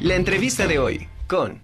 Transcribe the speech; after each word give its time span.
La 0.00 0.14
entrevista 0.14 0.68
de 0.68 0.78
hoy 0.78 1.08
con... 1.26 1.60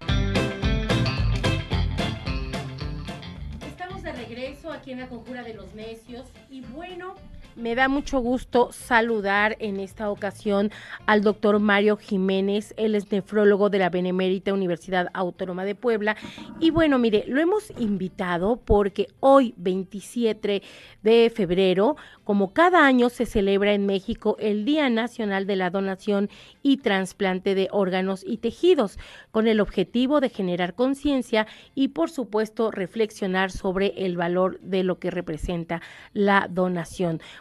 Estamos 3.64 4.03
de 4.03 4.10
regreso 4.12 4.72
aquí 4.72 4.91
en 4.91 4.99
la 4.99 5.08
Conjura 5.08 5.45
de 5.45 5.54
los 5.54 5.72
Necios 5.76 6.27
y 6.51 6.62
bueno, 6.62 7.15
me 7.57 7.77
da 7.77 7.87
mucho 7.87 8.19
gusto 8.19 8.71
saludar 8.73 9.57
en 9.61 9.79
esta 9.79 10.11
ocasión 10.11 10.73
al 11.07 11.23
doctor 11.23 11.61
Mario 11.61 11.97
Jiménez, 11.97 12.75
él 12.77 12.97
es 12.97 13.12
nefrólogo 13.12 13.71
de 13.71 13.79
la 13.79 13.91
Benemérita 13.91 14.53
Universidad 14.53 15.07
Autónoma 15.14 15.64
de 15.64 15.77
Puebla. 15.77 16.16
Y 16.59 16.71
bueno, 16.71 16.98
mire, 16.98 17.25
lo 17.29 17.41
hemos 17.41 17.73
invitado 17.79 18.57
porque 18.57 19.07
hoy, 19.21 19.55
27 19.57 20.62
de 21.05 21.32
febrero, 21.32 21.96
como 22.25 22.52
cada 22.52 22.86
año 22.86 23.09
se 23.09 23.27
celebra 23.27 23.72
en 23.75 23.86
México 23.86 24.36
el 24.40 24.64
Día 24.64 24.90
Nacional 24.90 25.46
de 25.46 25.57
la 25.57 25.70
Donación 25.70 26.29
y 26.62 26.79
Trasplante 26.79 27.54
de 27.54 27.68
Órganos 27.70 28.25
y 28.27 28.39
Tejidos, 28.39 28.98
con 29.30 29.46
el 29.46 29.61
objetivo 29.61 30.21
de 30.21 30.29
generar 30.29 30.75
conciencia 30.75 31.46
y 31.75 31.89
por 31.89 32.10
supuesto 32.10 32.70
reflexionar 32.70 33.50
sobre 33.50 33.94
el 34.04 34.16
valor 34.16 34.58
de 34.60 34.82
lo 34.84 34.98
que 34.98 35.10
representa 35.10 35.82
la 36.12 36.48
donación 36.50 36.74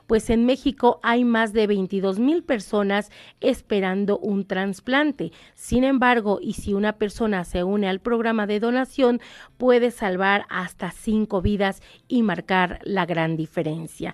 pues 0.08 0.30
en 0.30 0.46
México 0.46 1.00
hay 1.04 1.24
más 1.24 1.54
de 1.54 1.68
22 1.68 2.20
mil 2.20 2.44
personas 2.44 3.12
esperando 3.42 4.18
un 4.20 4.46
trasplante. 4.46 5.32
Sin 5.56 5.84
embargo, 5.84 6.40
y 6.42 6.54
si 6.54 6.74
una 6.74 6.94
persona 6.94 7.44
se 7.44 7.64
une 7.64 7.88
al 7.88 8.00
programa 8.00 8.48
de 8.48 8.60
donación, 8.60 9.22
puede 9.58 9.92
salvar 9.92 10.46
hasta 10.50 10.92
cinco 10.92 11.42
vidas 11.42 11.82
y 12.08 12.24
marcar 12.24 12.80
la 12.84 13.06
gran 13.06 13.38
diferencia. 13.38 14.14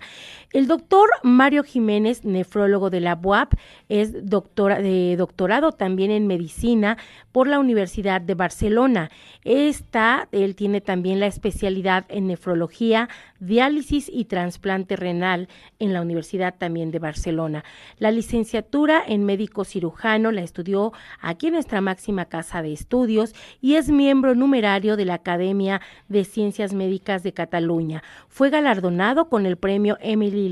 Doctor 0.66 1.08
Mario 1.22 1.62
Jiménez, 1.62 2.24
nefrólogo 2.24 2.90
de 2.90 3.00
la 3.00 3.18
UAP, 3.22 3.54
es 3.88 4.28
doctora, 4.28 4.80
de 4.80 5.16
doctorado 5.16 5.72
también 5.72 6.10
en 6.10 6.26
medicina 6.26 6.98
por 7.32 7.46
la 7.46 7.58
Universidad 7.58 8.20
de 8.20 8.34
Barcelona. 8.34 9.10
Esta, 9.44 10.28
él 10.32 10.56
tiene 10.56 10.80
también 10.80 11.20
la 11.20 11.26
especialidad 11.26 12.04
en 12.08 12.26
nefrología, 12.26 13.08
diálisis 13.38 14.10
y 14.12 14.24
trasplante 14.26 14.96
renal 14.96 15.48
en 15.78 15.92
la 15.92 16.02
Universidad 16.02 16.56
también 16.58 16.90
de 16.90 16.98
Barcelona. 16.98 17.64
La 17.98 18.10
licenciatura 18.10 19.02
en 19.06 19.24
médico 19.24 19.64
cirujano 19.64 20.32
la 20.32 20.42
estudió 20.42 20.92
aquí 21.20 21.46
en 21.46 21.54
nuestra 21.54 21.80
máxima 21.80 22.26
casa 22.26 22.60
de 22.62 22.72
estudios 22.72 23.34
y 23.60 23.76
es 23.76 23.88
miembro 23.88 24.34
numerario 24.34 24.96
de 24.96 25.04
la 25.04 25.14
Academia 25.14 25.80
de 26.08 26.24
Ciencias 26.24 26.74
Médicas 26.74 27.22
de 27.22 27.32
Cataluña. 27.32 28.02
Fue 28.28 28.50
galardonado 28.50 29.28
con 29.28 29.46
el 29.46 29.56
premio 29.56 29.96
Emily 30.00 30.49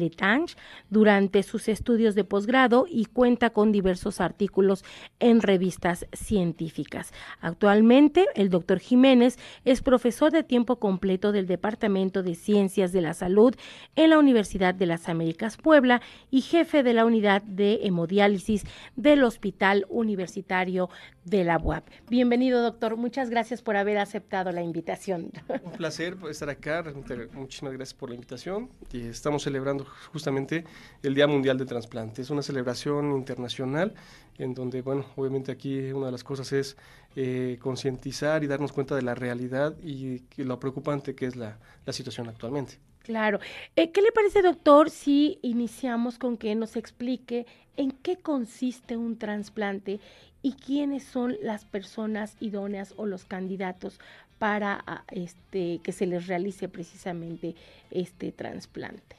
Durante 0.91 1.43
sus 1.43 1.69
estudios 1.69 2.15
de 2.15 2.25
posgrado 2.25 2.87
y 2.89 3.07
cuenta 3.07 3.51
con 3.51 3.73
diversos 3.73 4.21
artículos 4.21 4.85
en 5.21 5.41
revistas 5.41 6.07
científicas. 6.13 7.13
Actualmente, 7.41 8.27
el 8.35 8.51
doctor 8.51 8.79
Jiménez 8.79 9.39
es 9.65 9.83
profesor 9.83 10.31
de 10.31 10.43
tiempo 10.43 10.77
completo 10.77 11.33
del 11.33 11.47
Departamento 11.47 12.23
de 12.23 12.35
Ciencias 12.35 12.93
de 12.93 13.01
la 13.01 13.15
Salud 13.15 13.55
en 13.97 14.11
la 14.11 14.19
Universidad 14.19 14.75
de 14.75 14.87
las 14.87 15.09
Américas 15.09 15.57
Puebla 15.57 16.01
y 16.31 16.43
jefe 16.43 16.83
de 16.83 16.95
la 16.95 17.05
unidad 17.05 17.43
de 17.43 17.81
hemodiálisis 17.83 18.65
del 18.97 19.25
Hospital 19.25 19.87
Universitario 19.89 20.89
de 21.25 21.45
la 21.45 21.59
UAP. 21.59 21.87
Bienvenido, 22.09 22.63
doctor. 22.63 22.97
Muchas 22.97 23.29
gracias 23.31 23.61
por 23.63 23.77
haber 23.77 23.99
aceptado 23.99 24.51
la 24.53 24.63
invitación. 24.63 25.31
Un 25.63 25.73
placer 25.73 26.17
estar 26.31 26.49
acá. 26.49 26.85
Muchísimas 27.33 27.75
gracias 27.75 27.95
por 27.95 28.09
la 28.09 28.15
invitación. 28.15 28.71
Estamos 28.93 29.43
celebrando 29.43 29.85
justamente 30.13 30.65
el 31.03 31.15
Día 31.15 31.27
Mundial 31.27 31.59
de 31.59 31.67
Trasplante. 31.67 32.23
Es 32.23 32.31
una 32.31 32.43
celebración 32.43 33.13
internacional 33.13 33.95
en 34.39 34.55
donde, 34.55 34.83
bueno, 34.83 35.05
obviamente 35.17 35.53
aquí 35.53 35.93
una 35.93 36.07
de 36.07 36.13
las 36.13 36.25
cosas 36.25 36.53
es 36.53 36.77
eh, 37.17 37.59
concientizar 37.61 38.45
y 38.45 38.47
darnos 38.47 38.73
cuenta 38.73 38.95
de 38.95 39.03
la 39.03 39.15
realidad 39.15 39.77
y, 39.83 40.23
lo 40.37 40.61
preocupante 40.61 41.15
que 41.15 41.27
es 41.27 41.37
la, 41.37 41.59
la 41.85 41.93
situación 41.93 42.29
actualmente. 42.29 42.79
Claro. 43.09 43.41
Eh, 43.75 43.91
¿Qué 43.91 44.03
le 44.03 44.13
parece, 44.13 44.43
doctor, 44.43 44.91
si 44.91 45.39
iniciamos 45.43 46.19
con 46.19 46.37
que 46.37 46.55
nos 46.55 46.77
explique 46.77 47.47
en 47.77 47.91
qué 47.91 48.17
consiste 48.17 48.97
un 48.97 49.17
trasplante 49.19 49.99
y 50.43 50.53
quiénes 50.53 51.05
son 51.05 51.37
las 51.43 51.65
personas 51.65 52.37
idóneas 52.39 52.93
o 52.97 53.07
los 53.07 53.25
candidatos 53.25 53.99
para 54.39 54.85
ah, 54.87 55.05
este, 55.11 55.81
que 55.83 55.93
se 55.93 56.07
les 56.07 56.27
realice 56.27 56.69
precisamente 56.69 57.55
este 57.91 58.31
trasplante? 58.31 59.17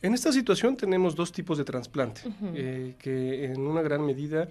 En 0.00 0.14
esta 0.14 0.32
situación 0.32 0.76
tenemos 0.76 1.14
dos 1.14 1.32
tipos 1.32 1.58
de 1.58 1.64
trasplante, 1.64 2.22
eh, 2.54 2.94
que 2.98 3.46
en 3.46 3.60
una 3.60 3.82
gran 3.82 4.04
medida 4.04 4.48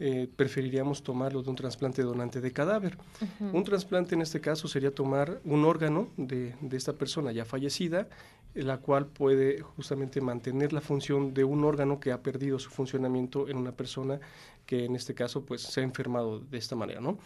eh, 0.00 0.28
preferiríamos 0.34 1.02
tomarlo 1.02 1.42
de 1.42 1.50
un 1.50 1.56
trasplante 1.56 2.02
donante 2.02 2.40
de 2.40 2.52
cadáver. 2.52 2.98
Un 3.40 3.64
trasplante 3.64 4.14
en 4.14 4.22
este 4.22 4.40
caso 4.40 4.66
sería 4.68 4.92
tomar 4.92 5.40
un 5.44 5.64
órgano 5.64 6.08
de, 6.16 6.54
de, 6.60 6.76
esta 6.76 6.92
persona 6.94 7.32
ya 7.32 7.44
fallecida, 7.44 8.08
la 8.54 8.78
cual 8.78 9.06
puede 9.06 9.60
justamente 9.60 10.20
mantener 10.20 10.72
la 10.72 10.80
función 10.80 11.32
de 11.34 11.44
un 11.44 11.64
órgano 11.64 12.00
que 12.00 12.12
ha 12.12 12.22
perdido 12.22 12.58
su 12.58 12.70
funcionamiento 12.70 13.48
en 13.48 13.56
una 13.56 13.72
persona 13.72 14.20
que 14.66 14.84
en 14.84 14.96
este 14.96 15.14
caso 15.14 15.44
pues 15.44 15.62
se 15.62 15.80
ha 15.80 15.84
enfermado 15.84 16.40
de 16.40 16.58
esta 16.58 16.76
manera, 16.76 17.00
¿no? 17.00 17.18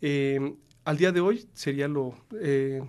Eh, 0.00 0.54
al 0.84 0.96
día 0.96 1.12
de 1.12 1.20
hoy 1.20 1.46
sería 1.52 1.86
lo, 1.86 2.14
eh, 2.40 2.82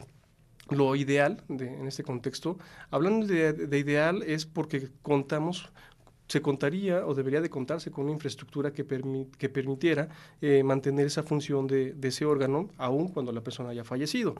lo 0.71 0.95
ideal 0.95 1.43
en 1.49 1.87
este 1.87 2.03
contexto. 2.03 2.57
Hablando 2.89 3.27
de, 3.27 3.77
ideal 3.77 4.23
es 4.23 4.45
porque 4.45 4.89
contamos 5.01 5.69
se 6.27 6.41
contaría 6.41 7.05
o 7.05 7.13
debería 7.13 7.41
de 7.41 7.49
contarse 7.49 7.91
con 7.91 8.05
una 8.05 8.13
infraestructura 8.13 8.71
que, 8.71 8.85
permitiera 8.85 10.07
eh, 10.39 10.63
mantener 10.63 11.07
esa 11.07 11.23
función 11.23 11.67
de, 11.67 11.93
ese 12.01 12.23
órgano 12.23 12.69
aun 12.77 13.09
cuando 13.09 13.33
la 13.33 13.41
persona 13.41 13.69
haya 13.69 13.83
fallecido. 13.83 14.35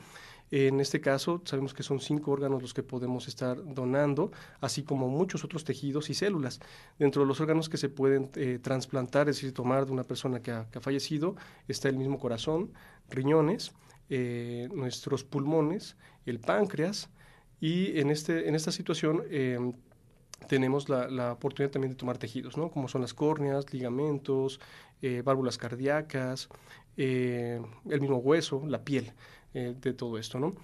En 0.52 0.80
este 0.80 1.02
caso, 1.02 1.42
sabemos 1.44 1.74
que 1.74 1.84
son 1.84 2.00
cinco 2.00 2.31
órganos 2.31 2.62
los 2.62 2.74
que 2.74 2.81
podemos 2.81 3.28
estar 3.28 3.58
donando, 3.74 4.31
así 4.62 4.84
como 4.84 5.09
muchos 5.09 5.44
otros 5.44 5.66
tejidos 5.66 6.09
y 6.09 6.13
células. 6.13 6.62
Dentro 6.98 7.24
de 7.24 7.28
los 7.28 7.42
órganos 7.42 7.68
que 7.68 7.78
se 7.78 7.90
pueden 7.90 8.30
eh, 8.36 8.59
trasplantar, 8.62 9.28
es 9.28 9.36
decir, 9.36 9.53
tomar 9.53 9.86
de 9.86 9.92
una 9.92 10.03
persona 10.06 10.42
que 10.42 10.52
ha 10.52 10.66
fallecido, 10.80 11.36
está 11.68 11.90
el 11.90 11.98
mismo 11.98 12.19
corazón, 12.19 12.72
riñones, 13.09 13.74
eh, 14.11 14.69
nuestros 14.73 15.23
pulmones, 15.23 15.95
el 16.25 16.39
páncreas, 16.39 17.09
y 17.61 17.97
en, 17.99 18.09
este, 18.09 18.49
en 18.49 18.55
esta 18.55 18.72
situación 18.72 19.23
em, 19.29 19.73
tenemos 20.47 20.89
la, 20.89 21.31
oportunidad 21.31 21.72
también 21.72 21.91
de 21.91 21.95
tomar 21.95 22.17
tejidos, 22.17 22.57
¿no? 22.57 22.69
como 22.69 22.88
son 22.88 23.01
las 23.01 23.13
córneas, 23.13 23.71
ligamentos, 23.71 24.59
eh, 25.01 25.21
válvulas 25.23 25.57
cardíacas, 25.57 26.50
eh, 26.97 27.61
el 27.89 28.01
mismo 28.01 28.17
hueso, 28.17 28.63
la 28.67 28.83
piel 28.83 29.13
eh, 29.53 29.75
de 29.79 29.94
todo 29.94 30.17
esto. 30.17 30.39
¿no? 30.39 30.55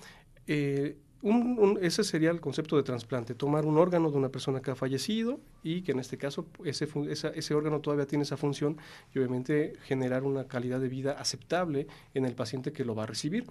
ese 0.46 2.04
sería 2.04 2.32
el 2.32 2.42
concepto 2.42 2.78
de 2.78 2.84
trasplante, 2.84 3.36
tomar 3.36 3.66
un 3.66 3.78
órgano 3.78 4.12
de 4.12 4.18
una 4.18 4.30
persona 4.30 4.62
que 4.62 4.72
ha 4.72 4.76
fallecido 4.76 5.40
y 5.68 5.82
que 5.82 5.92
en 5.92 6.00
este 6.00 6.18
caso 6.18 6.48
ese, 6.64 7.54
órgano 7.54 7.82
todavía 7.82 8.08
tiene 8.08 8.24
esa 8.24 8.38
función 8.38 8.78
y 9.14 9.20
obviamente 9.20 9.74
generar 9.84 10.24
una 10.24 10.46
calidad 10.46 10.80
de 10.80 10.88
vida 10.88 11.12
aceptable 11.12 11.88
en 12.14 12.26
el 12.26 12.36
paciente 12.36 12.72
que 12.72 12.86
lo 12.86 12.96
va 12.96 13.04
a 13.04 13.08
recibir. 13.08 13.46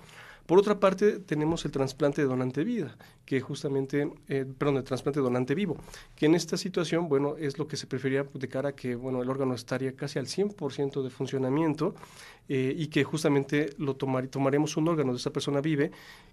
Por 0.46 0.58
otra 0.58 0.78
parte, 0.78 1.18
tenemos 1.18 1.64
el 1.64 1.72
trasplante 1.72 2.22
de 2.22 2.28
donante 2.28 2.62
vida, 2.62 2.96
que 3.24 3.40
justamente, 3.40 4.12
eh, 4.28 4.46
perdón, 4.56 4.76
el 4.76 4.84
trasplante 4.84 5.18
donante 5.18 5.56
vivo, 5.56 5.76
que 6.14 6.26
en 6.26 6.36
esta 6.36 6.56
situación, 6.56 7.08
bueno, 7.08 7.34
es 7.36 7.58
lo 7.58 7.66
que 7.66 7.76
se 7.76 7.88
prefería 7.88 8.24
de 8.32 8.48
cara 8.48 8.68
a 8.68 8.72
que, 8.76 8.94
bueno, 8.94 9.20
el 9.22 9.28
órgano 9.28 9.54
estaría 9.54 9.96
casi 9.96 10.20
al 10.20 10.26
100% 10.26 11.02
de 11.02 11.10
funcionamiento 11.10 11.96
eh, 12.48 12.72
y 12.76 12.86
que 12.86 13.02
justamente 13.02 13.70
lo 13.78 13.96
tomar, 13.96 14.28
tomaremos 14.28 14.76
un 14.76 14.86
órgano 14.86 15.10
de 15.10 15.18
esa 15.18 15.32
persona 15.32 15.60
vive, 15.60 15.90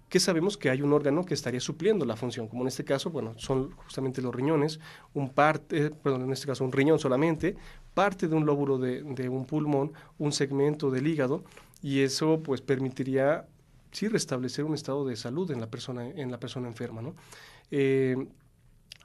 que 0.08 0.20
sabemos 0.20 0.56
que 0.56 0.70
hay 0.70 0.80
un 0.80 0.92
órgano 0.92 1.24
que 1.24 1.34
estaría 1.34 1.58
supliendo 1.58 2.04
la 2.04 2.14
función, 2.14 2.46
como 2.46 2.62
en 2.62 2.68
este 2.68 2.84
caso, 2.84 3.10
bueno, 3.10 3.34
son 3.36 3.72
justamente 3.72 4.22
los 4.22 4.32
riñones, 4.32 4.78
un 5.12 5.30
parte, 5.30 5.73
perdón, 6.02 6.22
en 6.22 6.32
este 6.32 6.46
caso 6.46 6.64
un 6.64 6.72
riñón 6.72 6.98
solamente, 6.98 7.56
parte 7.94 8.28
de 8.28 8.34
un 8.34 8.46
lóbulo 8.46 8.78
de, 8.78 9.02
de 9.02 9.28
un 9.28 9.44
pulmón, 9.44 9.92
un 10.18 10.32
segmento 10.32 10.90
del 10.90 11.06
hígado, 11.06 11.44
y 11.82 12.00
eso 12.00 12.42
pues 12.42 12.60
permitiría 12.60 13.46
sí 13.94 14.08
restablecer 14.08 14.64
un 14.64 14.74
estado 14.74 15.06
de 15.06 15.16
salud 15.16 15.50
en 15.50 15.60
la 15.60 15.68
persona, 15.68 16.08
en 16.08 16.30
la 16.30 16.38
persona 16.38 16.68
enferma. 16.68 17.00
¿no? 17.00 17.14
Eh, 17.70 18.16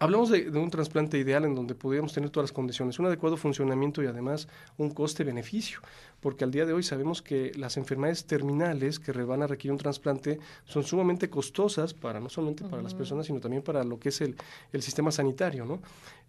Hablamos 0.02 0.30
de, 0.30 0.50
un 0.50 0.70
trasplante 0.70 1.18
ideal 1.18 1.44
en 1.44 1.56
donde 1.56 1.76
podríamos 1.76 2.14
tener 2.14 2.30
todas 2.30 2.46
las 2.46 2.54
condiciones, 2.54 3.00
un 3.00 3.08
adecuado 3.08 3.36
funcionamiento 3.36 4.02
y 4.02 4.08
además 4.08 4.48
un 4.78 4.92
coste-beneficio, 4.92 5.82
porque 6.22 6.46
al 6.46 6.52
día 6.52 6.66
de 6.66 6.72
hoy 6.72 6.84
sabemos 6.84 7.22
que 7.22 7.52
las 7.58 7.76
enfermedades 7.76 8.24
terminales 8.24 8.98
que 8.98 9.12
van 9.12 9.44
a 9.44 9.48
requerir 9.48 9.74
un 9.74 9.78
trasplante 9.78 10.40
son 10.64 10.84
sumamente 10.84 11.30
costosas 11.30 11.94
para 11.94 12.22
no 12.22 12.30
solamente 12.30 12.64
para 12.64 12.82
las 12.82 12.94
personas, 12.94 13.26
sino 13.26 13.42
también 13.42 13.62
para 13.62 13.84
lo 13.84 14.00
que 14.00 14.08
es 14.08 14.22
el, 14.22 14.38
el 14.72 14.82
sistema 14.82 15.12
sanitario, 15.12 15.66
¿no? 15.66 15.82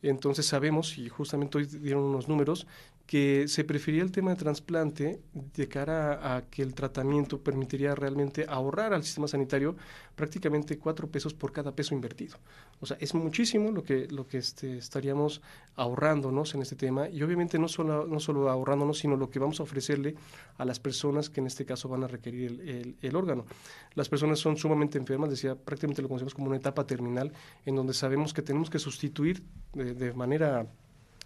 Entonces 0.02 0.46
sabemos, 0.46 0.98
y 0.98 1.08
justamente 1.08 1.58
hoy 1.58 1.66
dieron 1.66 2.02
unos 2.02 2.26
números, 2.26 2.66
que 3.10 3.48
se 3.48 3.64
prefería 3.64 4.02
el 4.02 4.12
tema 4.12 4.30
de 4.30 4.36
trasplante 4.36 5.20
de 5.34 5.68
cara 5.68 6.36
a, 6.36 6.42
que 6.42 6.62
el 6.62 6.74
tratamiento 6.74 7.40
permitiría 7.40 7.96
realmente 7.96 8.46
ahorrar 8.48 8.94
al 8.94 9.02
sistema 9.02 9.26
sanitario 9.26 9.76
prácticamente 10.14 10.78
cuatro 10.78 11.08
pesos 11.08 11.34
por 11.34 11.50
cada 11.50 11.74
peso 11.74 11.92
invertido. 11.92 12.36
O 12.78 12.86
sea, 12.86 12.96
es 13.00 13.12
muchísimo 13.12 13.59
lo 13.72 13.82
que, 13.82 14.06
lo 14.08 14.26
que 14.26 14.38
este, 14.38 14.78
estaríamos 14.78 15.42
ahorrándonos 15.76 16.54
en 16.54 16.62
este 16.62 16.76
tema 16.76 17.08
y 17.08 17.22
obviamente 17.22 17.58
no 17.58 17.68
solo, 17.68 18.06
no 18.06 18.20
solo 18.20 18.50
ahorrándonos, 18.50 18.98
sino 18.98 19.16
lo 19.16 19.30
que 19.30 19.38
vamos 19.38 19.60
a 19.60 19.62
ofrecer 19.62 19.80
ofrecerle 19.80 20.14
a 20.58 20.64
las 20.64 20.78
personas 20.78 21.30
que 21.30 21.40
en 21.40 21.46
este 21.46 21.64
caso 21.64 21.88
van 21.88 22.04
a 22.04 22.06
requerir 22.06 22.96
el, 23.00 23.16
órgano. 23.16 23.46
Las 23.94 24.08
personas 24.08 24.38
son 24.38 24.56
sumamente 24.56 24.98
enfermas, 24.98 25.30
decía, 25.30 25.54
prácticamente 25.54 26.02
lo 26.02 26.08
conocemos 26.08 26.34
como 26.34 26.48
una 26.48 26.56
etapa 26.56 26.86
terminal 26.86 27.32
en 27.64 27.76
donde 27.76 27.94
sabemos 27.94 28.34
que 28.34 28.42
tenemos 28.42 28.68
que 28.68 28.78
sustituir 28.78 29.42
de, 29.72 30.12
manera 30.12 30.66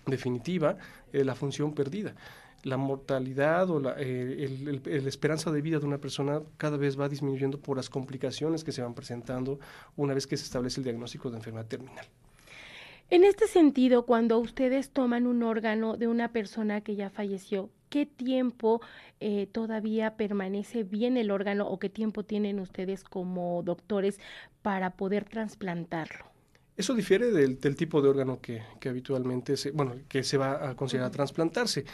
definitiva 0.07 0.77
eh, 1.13 1.25
la 1.25 1.35
función 1.35 1.75
perdida 1.75 2.15
la 2.63 2.79
mortalidad 2.79 3.69
o 3.69 3.79
la, 3.79 3.95
eh, 3.99 4.81
esperanza 5.07 5.51
de 5.51 5.61
vida 5.61 5.79
de 5.79 5.85
una 5.85 5.99
persona 5.99 6.41
cada 6.57 6.79
vez 6.79 6.99
va 6.99 7.11
disminuyendo 7.11 7.61
por 7.61 7.77
las 7.77 7.91
complicaciones 7.91 8.65
que 8.65 8.73
se 8.73 8.81
van 8.81 8.95
presentando 8.95 9.59
una 9.97 10.15
vez 10.15 10.27
que 10.27 10.39
se 10.39 10.45
establece 10.45 10.81
el 10.81 10.85
diagnóstico 10.85 11.31
de 11.31 11.37
enfermedad 11.37 11.67
terminal. 11.67 12.07
En 13.11 13.23
este 13.23 13.47
sentido, 13.47 14.07
cuando 14.07 14.39
ustedes 14.39 14.91
toman 14.91 15.27
un 15.27 15.43
órgano 15.43 15.97
de 15.97 16.09
una 16.09 16.33
persona 16.33 16.81
que 16.81 16.97
ya 16.97 17.11
falleció, 17.11 17.71
¿qué 17.91 18.07
tiempo 18.07 18.81
eh, 19.21 19.47
todavía 19.53 20.17
permanece 20.17 20.85
bien 20.85 21.17
el 21.17 21.31
órgano 21.31 21.69
o 21.69 21.79
qué 21.79 21.91
tiempo 21.91 22.25
tienen 22.25 22.59
ustedes 22.61 23.05
como 23.05 23.63
doctores 23.63 24.19
para 24.63 24.97
poder 24.97 25.27
trasplantarlo? 25.27 26.25
Eso 26.77 26.95
difiere 26.95 27.31
del, 27.31 27.59
tipo 27.77 28.03
de 28.03 28.09
órgano 28.09 28.41
que, 28.41 28.63
habitualmente 28.89 29.57
se, 29.57 29.71
bueno, 29.71 29.95
que 30.09 30.25
se 30.25 30.39
va 30.39 30.71
a 30.71 30.75
considerar 30.75 31.11
trasplantarse 31.11 31.85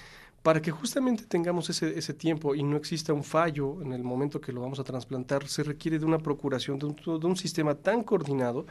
para 0.42 0.62
que 0.62 0.70
justamente 0.70 1.24
tengamos 1.26 1.68
ese, 1.68 1.98
ese, 1.98 2.14
tiempo 2.14 2.54
y 2.54 2.62
no 2.62 2.78
exista 2.78 3.12
un 3.12 3.24
fallo 3.24 3.82
en 3.82 3.92
el 3.92 4.02
momento 4.02 4.40
que 4.40 4.52
lo 4.52 4.62
vamos 4.62 4.78
a 4.78 4.84
trasplantar, 4.84 5.46
se 5.48 5.62
requiere 5.62 5.98
de 5.98 6.06
una 6.06 6.18
procuración, 6.18 6.78
de 6.78 6.86
un, 6.86 6.96
de 7.20 7.26
un 7.26 7.36
sistema 7.36 7.74
tan 7.74 8.02
coordinado 8.02 8.64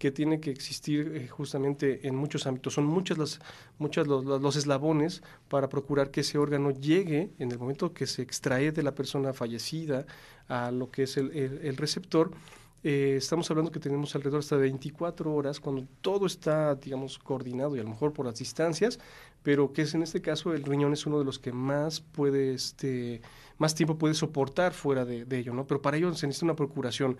que 0.00 0.10
tiene 0.10 0.40
que 0.40 0.50
existir 0.50 1.12
eh, 1.14 1.28
justamente 1.28 2.08
en 2.08 2.16
muchos 2.16 2.46
ámbitos. 2.46 2.72
Son 2.72 2.86
muchas 2.86 3.18
las, 3.18 3.40
muchas 3.78 4.06
los, 4.06 4.24
los, 4.24 4.56
eslabones 4.56 5.22
para 5.48 5.68
procurar 5.68 6.10
que 6.10 6.22
ese 6.22 6.38
órgano 6.38 6.70
llegue 6.70 7.30
en 7.38 7.52
el 7.52 7.58
momento 7.58 7.92
que 7.92 8.06
se 8.06 8.22
extrae 8.22 8.72
de 8.72 8.82
la 8.82 8.94
persona 8.94 9.34
fallecida 9.34 10.06
a 10.48 10.70
lo 10.70 10.90
que 10.90 11.02
es 11.02 11.18
el, 11.18 11.30
el 11.36 11.76
receptor 11.76 12.32
eh, 12.82 13.16
estamos 13.18 13.50
hablando 13.50 13.70
que 13.70 13.78
tenemos 13.78 14.14
alrededor 14.14 14.40
hasta 14.40 14.56
24 14.56 15.34
horas 15.34 15.60
cuando 15.60 15.86
todo 16.00 16.24
está, 16.26 16.74
digamos, 16.76 17.18
coordinado 17.18 17.76
y 17.76 17.80
a 17.80 17.82
lo 17.82 17.90
mejor 17.90 18.14
por 18.14 18.24
las 18.24 18.38
distancias, 18.38 18.98
pero 19.42 19.74
que 19.74 19.82
es 19.82 19.94
en 19.94 20.02
este 20.02 20.22
caso 20.22 20.54
el 20.54 20.62
riñón 20.62 20.94
es 20.94 21.04
uno 21.04 21.18
de 21.18 21.26
los 21.26 21.38
que 21.38 21.52
más 21.52 22.00
puede, 22.00 22.54
este, 22.54 23.20
más 23.60 23.74
tiempo 23.74 23.98
puede 23.98 24.14
soportar 24.14 24.72
fuera 24.72 25.04
de, 25.04 25.26
ello, 25.38 25.52
¿no? 25.52 25.66
Pero 25.66 25.82
para 25.82 25.98
ello 25.98 26.12
se 26.14 26.26
necesita 26.26 26.46
una 26.46 26.56
procuración, 26.56 27.18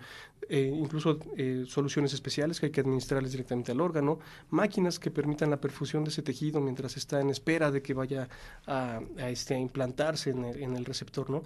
eh, 0.49 0.73
incluso 0.75 1.19
eh, 1.37 1.65
soluciones 1.67 2.13
especiales 2.13 2.59
que 2.59 2.65
hay 2.65 2.71
que 2.71 2.81
administrarles 2.81 3.31
directamente 3.31 3.71
al 3.71 3.79
órgano, 3.79 4.19
máquinas 4.49 4.97
que 4.97 5.11
permitan 5.11 5.51
la 5.51 5.61
perfusión 5.61 6.03
de 6.03 6.09
ese 6.09 6.23
tejido 6.23 6.59
mientras 6.59 6.97
está 6.97 7.21
en 7.21 7.29
espera 7.29 7.69
de 7.69 7.83
que 7.83 7.93
vaya 7.93 8.27
a, 8.65 9.01
este, 9.17 9.53
a 9.53 9.59
implantarse 9.59 10.31
en 10.31 10.45
el, 10.45 10.63
en 10.63 10.75
el 10.75 10.83
receptor, 10.83 11.29
¿no? 11.29 11.43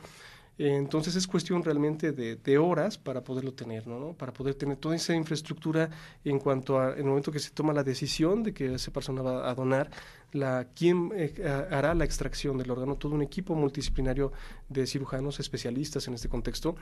Entonces 0.58 1.16
es 1.16 1.28
cuestión 1.28 1.64
realmente 1.64 2.14
de, 2.14 2.58
horas 2.58 2.98
para 2.98 3.24
poderlo 3.24 3.54
tener, 3.54 3.88
¿no? 3.88 4.14
Para 4.14 4.32
poder 4.32 4.56
tener 4.56 4.78
toda 4.78 4.96
esa 4.96 5.14
infraestructura 5.14 5.90
en 6.24 6.40
cuanto 6.40 6.80
a, 6.80 6.94
en 6.94 7.00
el 7.00 7.06
momento 7.06 7.32
que 7.32 7.40
se 7.40 7.52
toma 7.52 7.74
la 7.74 7.84
decisión 7.84 8.42
de 8.42 8.54
que 8.54 8.74
esa 8.76 8.92
persona 8.92 9.22
va 9.22 9.50
a 9.50 9.54
donar, 9.54 9.92
la, 10.32 10.68
quién 10.74 11.12
eh, 11.14 11.34
hará 11.72 11.94
la 11.94 12.06
extracción 12.06 12.58
del 12.58 12.72
órgano, 12.72 12.96
todo 12.96 13.16
un 13.16 13.22
equipo 13.22 13.54
multidisciplinario 13.56 14.32
de 14.70 14.88
cirujanos 14.88 15.40
especialistas 15.42 16.08
en 16.08 16.14
este 16.14 16.30
contexto, 16.30 16.76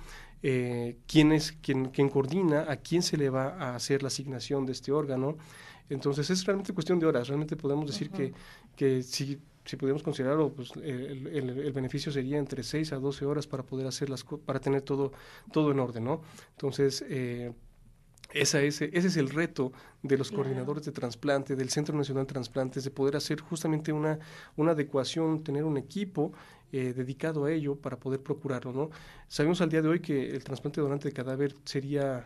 eh, 0.44 0.98
quién 1.08 1.32
es 1.32 1.54
quien, 1.54 1.86
quien 1.86 2.10
coordina, 2.10 2.66
a 2.70 2.78
quién 2.78 3.02
se 3.02 3.18
le 3.18 3.30
va 3.30 3.50
a 3.50 3.76
hacer 3.76 4.04
la 4.04 4.08
asignación 4.08 4.66
de 4.68 4.74
este 4.74 4.92
órgano. 4.92 5.38
Entonces 5.90 6.30
es 6.30 6.46
realmente 6.46 6.74
cuestión 6.74 7.00
de 7.00 7.08
horas, 7.08 7.28
realmente 7.28 7.56
podemos 7.56 7.88
decir 7.88 8.10
que, 8.10 8.34
que 8.76 9.04
si 9.04 9.40
si 9.66 9.78
pudiéramos 9.78 10.04
considerarlo, 10.04 10.52
pues 10.52 10.72
el, 10.76 11.28
el, 11.28 11.72
beneficio 11.72 12.12
sería 12.12 12.38
entre 12.38 12.64
6 12.64 12.94
a 12.94 12.98
12 12.98 13.26
horas 13.26 13.48
para 13.48 13.64
poder 13.64 13.88
hacer 13.88 14.10
las 14.10 14.24
para 14.24 14.60
tener 14.60 14.82
todo, 14.82 15.14
todo 15.52 15.72
en 15.72 15.80
orden, 15.80 16.04
¿no? 16.04 16.22
Entonces, 16.52 17.04
eh, 17.08 17.54
esa 18.34 18.62
ese, 18.62 18.90
ese 18.94 19.08
es 19.08 19.18
el 19.18 19.30
reto 19.30 19.72
de 20.02 20.18
los 20.18 20.32
coordinadores 20.32 20.86
de 20.86 20.92
trasplante, 20.92 21.56
del 21.56 21.70
Centro 21.70 21.96
Nacional 21.96 22.26
de 22.26 22.34
Transplantes, 22.34 22.84
de 22.84 22.92
poder 22.92 23.16
hacer 23.16 23.40
justamente 23.40 23.94
una, 23.94 24.20
una 24.58 24.72
adecuación, 24.72 25.44
tener 25.44 25.64
un 25.64 25.78
equipo 25.78 26.34
eh, 26.72 26.94
dedicado 26.94 27.46
a 27.46 27.52
ello 27.52 27.76
para 27.76 27.98
poder 27.98 28.22
procurarlo, 28.22 28.74
¿no? 28.74 28.90
Sabemos 29.28 29.62
al 29.62 29.70
día 29.70 29.82
de 29.82 29.88
hoy 29.88 30.00
que 30.00 30.32
el 30.32 30.44
trasplante 30.44 30.82
donante 30.82 31.08
de 31.08 31.14
cadáver 31.14 31.56
sería, 31.64 32.26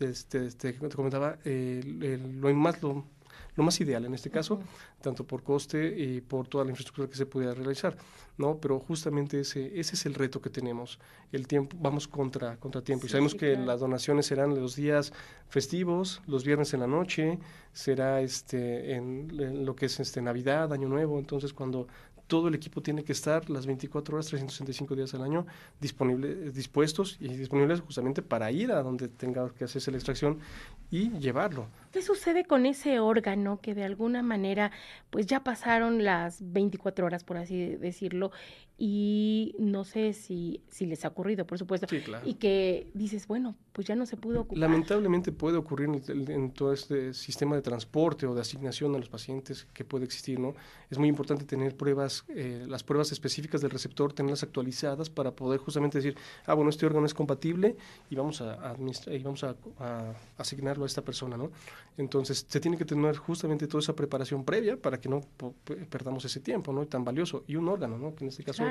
este, 0.00 0.46
este, 0.46 0.72
te 0.72 0.74
comentaba, 0.96 1.38
lo 1.44 2.54
más 2.54 2.82
lo 2.82 3.04
lo 3.56 3.64
más 3.64 3.80
ideal 3.80 4.04
en 4.04 4.14
este 4.14 4.30
caso, 4.30 4.60
tanto 5.00 5.24
por 5.24 5.42
coste 5.42 5.94
y 5.98 6.20
por 6.20 6.46
toda 6.46 6.64
la 6.64 6.70
infraestructura 6.70 7.08
que 7.08 7.16
se 7.16 7.26
pudiera 7.26 7.54
realizar, 7.54 7.96
¿no? 8.38 8.58
Pero 8.58 8.78
justamente 8.78 9.40
ese, 9.40 9.78
ese 9.78 9.94
es 9.94 10.06
el 10.06 10.14
reto 10.14 10.40
que 10.40 10.50
tenemos, 10.50 10.98
el 11.32 11.46
tiempo, 11.46 11.76
vamos 11.80 12.06
contra, 12.06 12.56
contra 12.58 12.82
tiempo, 12.82 13.06
y 13.06 13.08
sabemos 13.08 13.34
que 13.34 13.56
las 13.56 13.80
donaciones 13.80 14.26
serán 14.26 14.54
los 14.54 14.76
días 14.76 15.12
festivos, 15.48 16.22
los 16.26 16.44
viernes 16.44 16.74
en 16.74 16.80
la 16.80 16.86
noche, 16.86 17.38
será 17.72 18.20
este 18.20 18.94
en, 18.94 19.30
en, 19.40 19.64
lo 19.64 19.74
que 19.74 19.86
es 19.86 19.98
este 20.00 20.20
Navidad, 20.22 20.72
Año 20.72 20.88
Nuevo, 20.88 21.18
entonces 21.18 21.52
cuando 21.52 21.88
todo 22.26 22.48
el 22.48 22.54
equipo 22.54 22.82
tiene 22.82 23.04
que 23.04 23.12
estar 23.12 23.48
las 23.50 23.66
24 23.66 24.16
horas, 24.16 24.26
365 24.26 24.96
días 24.96 25.14
al 25.14 25.22
año 25.22 25.46
disponible, 25.80 26.50
dispuestos 26.50 27.16
y 27.20 27.28
disponibles 27.28 27.80
justamente 27.80 28.22
para 28.22 28.50
ir 28.50 28.72
a 28.72 28.82
donde 28.82 29.08
tenga 29.08 29.48
que 29.50 29.64
hacerse 29.64 29.90
la 29.90 29.96
extracción 29.96 30.38
y 30.90 31.10
llevarlo. 31.18 31.66
¿Qué 31.92 32.02
sucede 32.02 32.44
con 32.44 32.66
ese 32.66 33.00
órgano 33.00 33.60
que 33.60 33.74
de 33.74 33.84
alguna 33.84 34.22
manera 34.22 34.72
pues 35.10 35.26
ya 35.26 35.44
pasaron 35.44 36.04
las 36.04 36.38
24 36.52 37.06
horas, 37.06 37.24
por 37.24 37.36
así 37.36 37.76
decirlo, 37.76 38.32
y 38.78 39.54
no 39.58 39.84
sé 39.84 40.12
si, 40.12 40.60
si 40.68 40.84
les 40.84 41.04
ha 41.06 41.08
ocurrido, 41.08 41.46
por 41.46 41.58
supuesto, 41.58 41.86
y 42.24 42.34
que 42.34 42.88
dices, 42.92 43.26
bueno, 43.26 43.56
pues 43.72 43.86
ya 43.86 43.96
no 43.96 44.04
se 44.04 44.18
pudo 44.18 44.42
ocupar? 44.42 44.58
Lamentablemente 44.58 45.32
puede 45.32 45.56
ocurrir 45.56 45.88
en, 46.08 46.50
todo 46.50 46.74
este 46.74 47.14
sistema 47.14 47.56
de 47.56 47.62
transporte 47.62 48.26
o 48.26 48.34
de 48.34 48.42
asignación 48.42 48.94
a 48.94 48.98
los 48.98 49.08
pacientes 49.08 49.66
que 49.72 49.84
puede 49.84 50.04
existir, 50.04 50.38
¿no? 50.38 50.54
Es 50.90 50.98
muy 50.98 51.08
importante 51.08 51.44
tener 51.44 51.74
pruebas, 51.74 52.24
eh, 52.28 52.66
las 52.68 52.82
pruebas 52.82 53.12
específicas 53.12 53.62
del 53.62 53.70
receptor, 53.70 54.12
tenerlas 54.12 54.42
actualizadas 54.42 55.08
para 55.08 55.30
poder 55.30 55.58
justamente 55.58 55.96
decir, 55.98 56.16
ah, 56.44 56.52
bueno, 56.52 56.68
este 56.68 56.84
órgano 56.84 57.06
es 57.06 57.14
compatible 57.14 57.76
y 58.10 58.16
vamos 58.16 58.42
a, 58.42 58.76
y 59.10 59.22
vamos 59.22 59.42
a, 59.42 59.56
a 59.78 60.14
asignarlo 60.36 60.84
a 60.84 60.86
esta 60.86 61.02
persona, 61.02 61.38
¿no? 61.38 61.50
Entonces, 61.96 62.44
se 62.46 62.60
tiene 62.60 62.76
que 62.76 62.84
tener 62.84 63.16
justamente 63.16 63.66
toda 63.66 63.80
esa 63.80 63.96
preparación 63.96 64.44
previa 64.44 64.76
para 64.76 65.00
que 65.00 65.08
no 65.08 65.22
perdamos 65.88 66.24
ese 66.26 66.40
tiempo, 66.40 66.72
¿no? 66.72 66.86
Tan 66.86 67.04
valioso. 67.04 67.44
Y 67.46 67.56
un 67.56 67.68
órgano, 67.68 67.96
¿no? 67.96 68.14
Que 68.14 68.24
en 68.24 68.28
este 68.28 68.42
caso, 68.42 68.65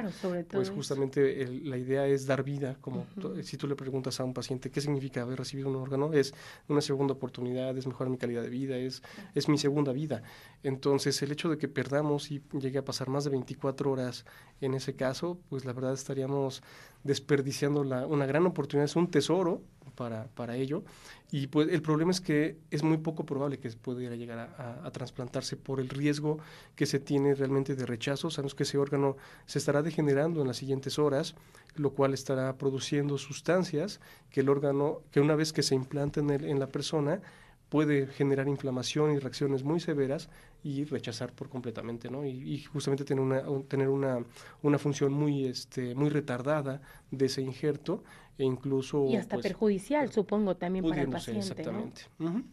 pues 0.52 0.70
justamente 0.70 1.48
la 1.64 1.78
idea 1.78 2.08
es 2.08 2.26
dar 2.26 2.44
vida, 2.44 2.78
como 2.82 3.06
si 3.42 3.58
tú 3.58 3.68
le 3.68 3.76
preguntas 3.76 4.20
a 4.20 4.24
un 4.24 4.34
paciente 4.34 4.72
qué 4.72 4.82
significa 4.82 5.22
haber 5.22 5.40
recibido 5.40 5.70
un 5.70 5.76
órgano, 5.76 6.14
es 6.14 6.34
una 6.68 6.82
segunda 6.82 7.14
oportunidad, 7.14 7.78
es 7.78 7.88
mejorar 7.88 8.10
mi 8.10 8.18
calidad 8.18 8.42
de 8.42 8.50
vida, 8.50 8.78
es, 8.78 9.02
es 9.34 9.50
mi 9.50 9.58
segunda 9.58 9.92
vida. 9.92 10.24
Entonces, 10.64 11.22
el 11.22 11.32
hecho 11.32 11.50
de 11.50 11.58
que 11.58 11.68
perdamos 11.68 12.32
y 12.32 12.42
llegue 12.54 12.80
a 12.80 12.86
pasar 12.86 13.10
más 13.10 13.24
de 13.24 13.30
24 13.32 13.92
horas 13.92 14.26
en 14.62 14.74
ese 14.74 14.96
caso, 14.96 15.38
pues 15.50 15.66
la 15.66 15.74
verdad 15.74 15.94
estaríamos 15.94 16.64
desperdiciando 17.04 17.84
la, 17.84 18.08
una 18.08 18.26
gran 18.26 18.46
oportunidad, 18.46 18.86
es 18.86 18.96
un 18.96 19.10
tesoro 19.10 19.62
para, 19.96 20.28
para 20.28 20.56
ello. 20.56 20.84
Y 21.32 21.48
pues 21.48 21.70
el 21.70 21.82
problema 21.82 22.12
es 22.12 22.22
que 22.22 22.58
es 22.72 22.84
muy 22.84 22.98
poco 22.98 23.26
probable 23.26 23.60
que 23.60 23.70
pudiera 23.72 24.16
llegar 24.16 24.54
a, 24.58 24.86
a, 24.86 24.92
trasplantarse 24.92 25.58
por 25.58 25.80
el 25.80 25.90
riesgo 25.90 26.40
que 26.76 26.86
se 26.86 27.00
tiene 27.00 27.34
realmente 27.34 27.76
de 27.76 27.86
rechazo. 27.86 28.30
Sabemos 28.30 28.56
que 28.56 28.64
ese 28.64 28.78
órgano 28.78 29.18
se 29.46 29.60
estará 29.60 29.82
degenerando 29.82 30.42
en 30.42 30.48
las 30.48 30.58
siguientes 30.58 31.00
horas, 31.00 31.36
lo 31.76 31.92
cual 31.92 32.14
estará 32.14 32.58
produciendo 32.58 33.18
sustancias 33.18 34.00
que 34.30 34.42
el 34.42 34.50
órgano, 34.50 35.02
que 35.12 35.20
una 35.20 35.36
vez 35.36 35.52
que 35.52 35.64
se 35.64 35.76
implanta 35.76 36.20
en, 36.20 36.30
en 36.30 36.60
la 36.60 36.68
persona, 36.68 37.22
puede 37.70 38.08
generar 38.08 38.48
inflamación 38.48 39.12
y 39.14 39.20
reacciones 39.20 39.64
muy 39.64 39.80
severas 39.80 40.30
y 40.64 40.84
rechazar 40.84 41.32
por 41.34 41.50
completamente, 41.50 42.10
¿no? 42.10 42.26
Y, 42.26 42.64
justamente 42.64 43.06
tener 43.06 43.24
una, 43.24 43.44
tener 43.68 43.90
una, 43.90 44.24
una 44.62 44.78
función 44.78 45.14
muy, 45.14 45.46
este, 45.46 45.94
muy 45.96 46.10
retardada 46.10 46.82
de 47.12 47.26
ese 47.26 47.42
injerto 47.42 48.04
e 48.38 48.44
incluso... 48.44 49.06
Y 49.10 49.16
hasta 49.16 49.36
pues, 49.36 49.48
perjudicial, 49.48 50.12
supongo, 50.12 50.56
también 50.56 50.88
para 50.88 51.02
el 51.02 51.10
paciente. 51.10 51.42
exactamente. 51.42 52.04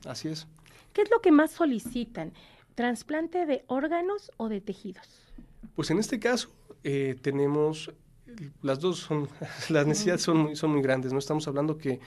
así 0.07 0.29
es. 0.29 0.47
¿Qué 0.93 1.03
es 1.03 1.11
lo 1.11 1.21
que 1.21 1.33
más 1.33 1.53
solicitan? 1.53 2.33
¿Trasplante 2.75 3.47
de 3.47 3.65
órganos 3.67 4.31
o 4.37 4.49
de 4.49 4.61
tejidos? 4.61 5.33
Pues 5.75 5.91
en 5.91 5.99
este 5.99 6.19
caso 6.19 6.51
eh, 6.85 7.17
tenemos, 7.23 7.93
las 8.63 8.81
dos 8.81 8.99
son, 8.99 9.29
las 9.71 9.87
necesidades 9.87 10.23
son 10.23 10.39
muy, 10.39 10.57
son 10.57 10.73
muy 10.73 10.83
grandes, 10.83 11.13
¿no? 11.13 11.19
Estamos 11.19 11.49
hablando 11.49 11.79
que 11.79 12.01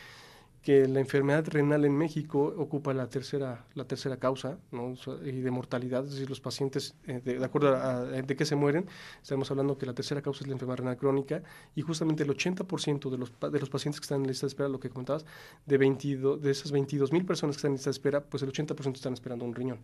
que 0.65 0.87
la 0.87 0.99
enfermedad 0.99 1.45
renal 1.47 1.85
en 1.85 1.95
México 1.95 2.51
ocupa 2.57 2.91
la 2.91 3.07
tercera, 3.07 3.67
la 3.75 3.85
tercera 3.85 4.17
causa 4.17 4.57
¿no? 4.71 4.95
y 5.23 5.41
de 5.41 5.51
mortalidad, 5.51 6.03
es 6.03 6.13
decir, 6.13 6.27
los 6.27 6.41
pacientes, 6.41 6.95
eh, 7.05 7.21
de, 7.23 7.45
acuerdo 7.45 7.75
a, 7.75 8.03
de 8.03 8.35
qué 8.35 8.45
se 8.45 8.55
mueren, 8.55 8.87
estamos 9.21 9.51
hablando 9.51 9.77
que 9.77 9.85
la 9.85 9.93
tercera 9.93 10.23
causa 10.23 10.43
es 10.43 10.47
la 10.47 10.53
enfermedad 10.53 10.79
renal 10.79 10.97
crónica 10.97 11.43
y 11.75 11.83
justamente 11.83 12.23
el 12.23 12.29
80% 12.29 13.11
de 13.11 13.17
los, 13.19 13.31
de 13.39 13.59
los 13.59 13.69
pacientes 13.69 13.99
que 14.01 14.05
están 14.05 14.21
en 14.21 14.27
lista 14.27 14.47
de 14.47 14.49
espera, 14.49 14.67
lo 14.67 14.79
que 14.79 14.89
comentabas, 14.89 15.23
de, 15.67 15.77
22, 15.77 16.41
de 16.41 16.49
esas 16.49 16.71
22 16.71 17.11
mil 17.11 17.25
personas 17.25 17.57
que 17.57 17.59
están 17.59 17.69
en 17.69 17.75
lista 17.75 17.91
de 17.91 17.97
espera, 17.97 18.23
pues 18.23 18.41
el 18.41 18.51
80% 18.51 18.95
están 18.95 19.13
esperando 19.13 19.45
un 19.45 19.53
riñón. 19.53 19.77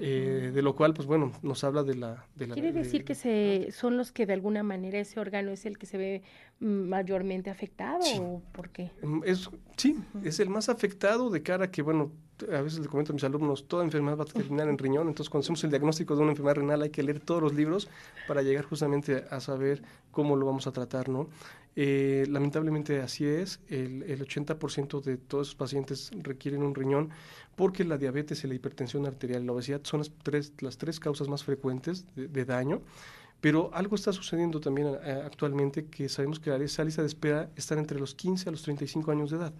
Eh, 0.00 0.52
de 0.54 0.62
lo 0.62 0.74
cual, 0.74 0.94
pues 0.94 1.06
bueno, 1.06 1.32
nos 1.42 1.64
habla 1.64 1.82
de 1.82 1.94
la... 1.94 2.26
De 2.34 2.46
la 2.46 2.54
¿Quiere 2.54 2.72
decir 2.72 3.04
que 3.04 3.14
se, 3.14 3.68
son 3.72 3.96
los 3.96 4.12
que 4.12 4.26
de 4.26 4.32
alguna 4.32 4.62
manera 4.62 4.98
ese 4.98 5.20
órgano 5.20 5.50
es 5.50 5.66
el 5.66 5.78
que 5.78 5.86
se 5.86 5.98
ve 5.98 6.22
mayormente 6.60 7.50
afectado 7.50 8.00
o 8.20 8.42
por 8.52 8.70
qué? 8.70 8.90
Mm, 9.02 9.22
es, 9.24 9.50
sí, 9.76 9.96
es 10.24 10.40
el 10.40 10.48
más 10.48 10.68
afectado 10.68 11.30
de 11.30 11.42
cara 11.42 11.66
a 11.66 11.70
que, 11.70 11.82
bueno, 11.82 12.12
a 12.50 12.60
veces 12.62 12.80
le 12.80 12.86
comento 12.86 13.12
a 13.12 13.14
mis 13.14 13.24
alumnos, 13.24 13.68
toda 13.68 13.84
enfermedad 13.84 14.18
va 14.18 14.24
a 14.24 14.26
terminar 14.26 14.68
en 14.68 14.78
riñón, 14.78 15.08
entonces 15.08 15.30
cuando 15.30 15.44
hacemos 15.44 15.62
el 15.64 15.70
diagnóstico 15.70 16.16
de 16.16 16.22
una 16.22 16.30
enfermedad 16.30 16.56
renal 16.56 16.82
hay 16.82 16.90
que 16.90 17.02
leer 17.02 17.20
todos 17.20 17.42
los 17.42 17.54
libros 17.54 17.88
para 18.26 18.42
llegar 18.42 18.64
justamente 18.64 19.24
a 19.30 19.40
saber 19.40 19.82
cómo 20.10 20.36
lo 20.36 20.46
vamos 20.46 20.66
a 20.66 20.72
tratar, 20.72 21.08
¿no? 21.08 21.28
Eh, 21.74 22.26
lamentablemente 22.28 23.00
así 23.00 23.24
es, 23.26 23.60
el, 23.68 24.02
el 24.02 24.26
80% 24.26 25.00
de 25.02 25.16
todos 25.16 25.48
los 25.48 25.54
pacientes 25.54 26.10
requieren 26.22 26.62
un 26.62 26.74
riñón 26.74 27.10
porque 27.56 27.84
la 27.84 27.98
diabetes 27.98 28.44
y 28.44 28.48
la 28.48 28.54
hipertensión 28.54 29.06
arterial 29.06 29.42
y 29.42 29.46
la 29.46 29.52
obesidad 29.52 29.80
son 29.84 30.00
las 30.00 30.10
tres, 30.22 30.52
las 30.60 30.78
tres 30.78 31.00
causas 31.00 31.28
más 31.28 31.44
frecuentes 31.44 32.04
de, 32.14 32.44
daño. 32.44 32.82
Pero 33.40 33.70
algo 33.74 33.96
está 33.96 34.12
sucediendo 34.12 34.60
también 34.60 34.88
eh, 35.02 35.22
actualmente 35.24 35.86
que 35.86 36.08
sabemos 36.08 36.38
que 36.38 36.54
esa 36.62 36.84
lista 36.84 37.02
de 37.02 37.08
espera 37.08 37.50
está 37.56 37.74
entre 37.74 37.98
los 37.98 38.14
15 38.14 38.48
a 38.48 38.52
los 38.52 38.62
35 38.62 39.10
años 39.10 39.30
de 39.30 39.38
edad. 39.38 39.52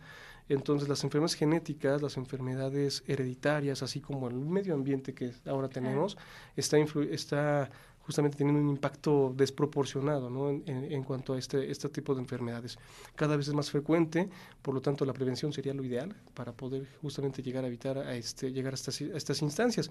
Entonces 0.48 0.88
las 0.88 1.02
enfermedades 1.04 1.34
genéticas, 1.34 2.02
las 2.02 2.16
enfermedades 2.16 3.02
hereditarias, 3.06 3.82
así 3.82 4.00
como 4.00 4.28
el 4.28 4.36
medio 4.36 4.74
ambiente 4.74 5.14
que 5.14 5.32
ahora 5.46 5.68
tenemos, 5.68 6.16
está, 6.56 6.76
está 6.78 7.70
justamente 8.02 8.36
teniendo 8.36 8.60
un 8.60 8.68
impacto 8.68 9.32
desproporcionado 9.36 10.28
¿no? 10.28 10.50
en, 10.50 10.62
en, 10.66 11.02
cuanto 11.02 11.34
a 11.34 11.38
este, 11.38 11.70
este 11.70 11.88
tipo 11.88 12.14
de 12.14 12.20
enfermedades. 12.20 12.78
Cada 13.14 13.36
vez 13.36 13.48
es 13.48 13.54
más 13.54 13.70
frecuente, 13.70 14.28
por 14.60 14.74
lo 14.74 14.80
tanto 14.80 15.04
la 15.04 15.12
prevención 15.12 15.52
sería 15.52 15.74
lo 15.74 15.84
ideal 15.84 16.14
para 16.34 16.52
poder 16.52 16.86
justamente 17.00 17.42
llegar 17.42 17.64
a 17.64 17.68
evitar 17.68 17.98
a 17.98 18.14
este, 18.14 18.52
llegar 18.52 18.72
a 18.72 18.76
estas, 18.76 19.00
a 19.00 19.16
estas 19.16 19.42
instancias. 19.42 19.90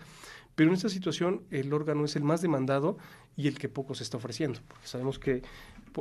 Pero 0.55 0.69
en 0.69 0.75
esta 0.75 0.89
situación 0.89 1.43
el 1.51 1.73
órgano 1.73 2.05
es 2.05 2.15
el 2.15 2.23
más 2.23 2.41
demandado 2.41 2.97
y 3.37 3.47
el 3.47 3.57
que 3.57 3.69
poco 3.69 3.95
se 3.95 4.03
está 4.03 4.17
ofreciendo, 4.17 4.59
porque 4.67 4.87
sabemos 4.87 5.17
que 5.17 5.41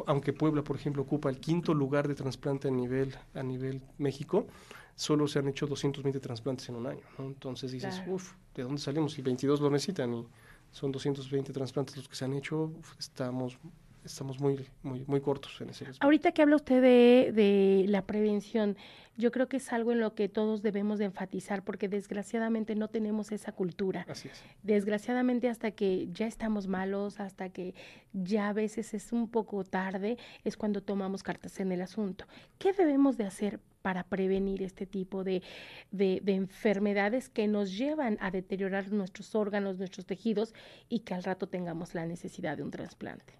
aunque 0.07 0.33
Puebla, 0.33 0.63
por 0.63 0.77
ejemplo, 0.77 1.03
ocupa 1.03 1.31
el 1.31 1.41
quinto 1.41 1.75
lugar 1.75 2.07
de 2.07 2.15
trasplante 2.15 2.69
a 2.69 2.71
nivel, 2.71 3.17
a 3.35 3.43
nivel 3.43 3.83
México, 3.99 4.47
solo 4.95 5.27
se 5.27 5.39
han 5.39 5.49
hecho 5.49 5.67
220 5.67 6.21
trasplantes 6.21 6.69
en 6.69 6.77
un 6.77 6.87
año. 6.87 7.03
¿no? 7.19 7.25
Entonces 7.25 7.73
dices, 7.73 8.03
uff, 8.07 8.35
¿de 8.55 8.63
dónde 8.63 8.81
salimos? 8.81 9.19
Y 9.19 9.23
22 9.23 9.61
lo 9.61 9.71
necesitan 9.71 10.15
y 10.15 10.27
son 10.71 10.93
220 10.93 11.53
trasplantes 11.53 11.97
los 11.97 12.09
que 12.09 12.17
se 12.17 12.25
han 12.25 12.35
hecho, 12.35 12.73
estamos 12.99 13.59
estamos 14.05 14.41
muy, 14.41 14.67
muy, 14.83 15.05
muy 15.07 15.21
cortos 15.21 15.61
en 15.61 15.71
ese 15.71 15.85
aspecto. 15.85 16.05
Ahorita 16.05 16.33
que 16.33 16.43
habla 16.43 16.57
usted 16.57 16.81
de, 16.81 17.33
de, 17.33 17.85
la 17.89 18.07
prevención, 18.07 18.77
yo 19.17 19.31
creo 19.31 19.49
que 19.49 19.59
es 19.59 19.73
algo 19.73 19.93
en 19.93 20.01
lo 20.01 20.15
que 20.15 20.29
todos 20.29 20.63
debemos 20.63 20.99
de 20.99 21.07
enfatizar 21.07 21.63
porque 21.65 21.89
desgraciadamente 21.89 22.75
no 22.75 22.89
tenemos 22.89 23.33
esa 23.33 23.53
cultura. 23.53 24.07
Así 24.09 24.29
es. 24.29 24.43
Desgraciadamente 24.63 25.49
hasta 25.49 25.73
que 25.73 26.09
ya 26.13 26.27
estamos 26.27 26.67
malos, 26.67 27.21
hasta 27.21 27.51
que 27.51 27.75
ya 28.13 28.49
a 28.49 28.53
veces 28.53 28.95
es 28.95 29.13
un 29.13 29.29
poco 29.29 29.65
tarde, 29.65 30.17
es 30.45 30.57
cuando 30.57 30.83
tomamos 30.83 31.23
cartas 31.23 31.61
en 31.61 31.73
el 31.73 31.83
asunto. 31.83 32.27
¿Qué 32.59 32.73
debemos 32.73 33.17
de 33.17 33.25
hacer 33.25 33.61
para 33.83 34.05
prevenir 34.05 34.63
este 34.63 34.87
tipo 34.87 35.25
de, 35.25 35.43
de, 35.91 36.21
enfermedades 36.27 37.29
que 37.29 37.49
nos 37.49 37.77
llevan 37.77 38.19
a 38.21 38.31
deteriorar 38.31 38.93
nuestros 38.93 39.35
órganos, 39.35 39.79
nuestros 39.79 40.07
tejidos 40.07 40.55
y 40.89 41.01
que 41.01 41.15
al 41.15 41.25
rato 41.25 41.49
tengamos 41.49 41.95
la 41.95 42.07
necesidad 42.07 42.57
de 42.57 42.63
un 42.63 42.71
trasplante. 42.71 43.35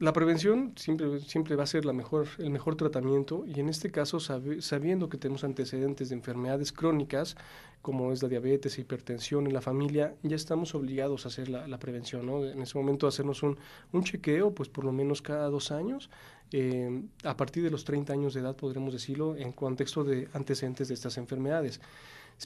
La 0.00 0.12
prevención 0.12 0.74
siempre, 0.76 1.18
siempre 1.20 1.56
va 1.56 1.64
a 1.64 1.66
ser 1.66 1.84
la 1.84 1.92
mejor, 1.92 2.28
el 2.38 2.50
mejor 2.50 2.76
tratamiento 2.76 3.44
y 3.46 3.58
en 3.58 3.68
este 3.68 3.90
caso 3.90 4.20
sabiendo 4.20 5.08
que 5.08 5.18
tenemos 5.18 5.42
antecedentes 5.42 6.10
de 6.10 6.14
enfermedades 6.14 6.72
crónicas 6.72 7.36
como 7.82 8.12
es 8.12 8.22
la 8.22 8.28
diabetes, 8.28 8.78
hipertensión 8.78 9.46
en 9.46 9.54
la 9.54 9.60
familia, 9.60 10.14
ya 10.22 10.36
estamos 10.36 10.74
obligados 10.74 11.24
a 11.24 11.28
hacer 11.28 11.48
la, 11.48 11.78
prevención. 11.78 12.26
¿no? 12.26 12.44
En 12.44 12.60
ese 12.60 12.76
momento 12.76 13.06
hacernos 13.06 13.42
un, 13.42 13.56
un, 13.92 14.04
chequeo, 14.04 14.54
pues 14.54 14.68
por 14.68 14.84
lo 14.84 14.92
menos 14.92 15.22
cada 15.22 15.48
dos 15.48 15.70
años, 15.70 16.10
eh, 16.52 17.02
a 17.24 17.36
partir 17.36 17.62
de 17.62 17.70
los 17.70 17.84
30 17.84 18.12
años 18.12 18.34
de 18.34 18.40
edad 18.40 18.56
podremos 18.56 18.92
decirlo 18.92 19.36
en 19.36 19.52
contexto 19.52 20.04
de 20.04 20.28
antecedentes 20.32 20.88
de 20.88 20.94
estas 20.94 21.18
enfermedades. 21.18 21.80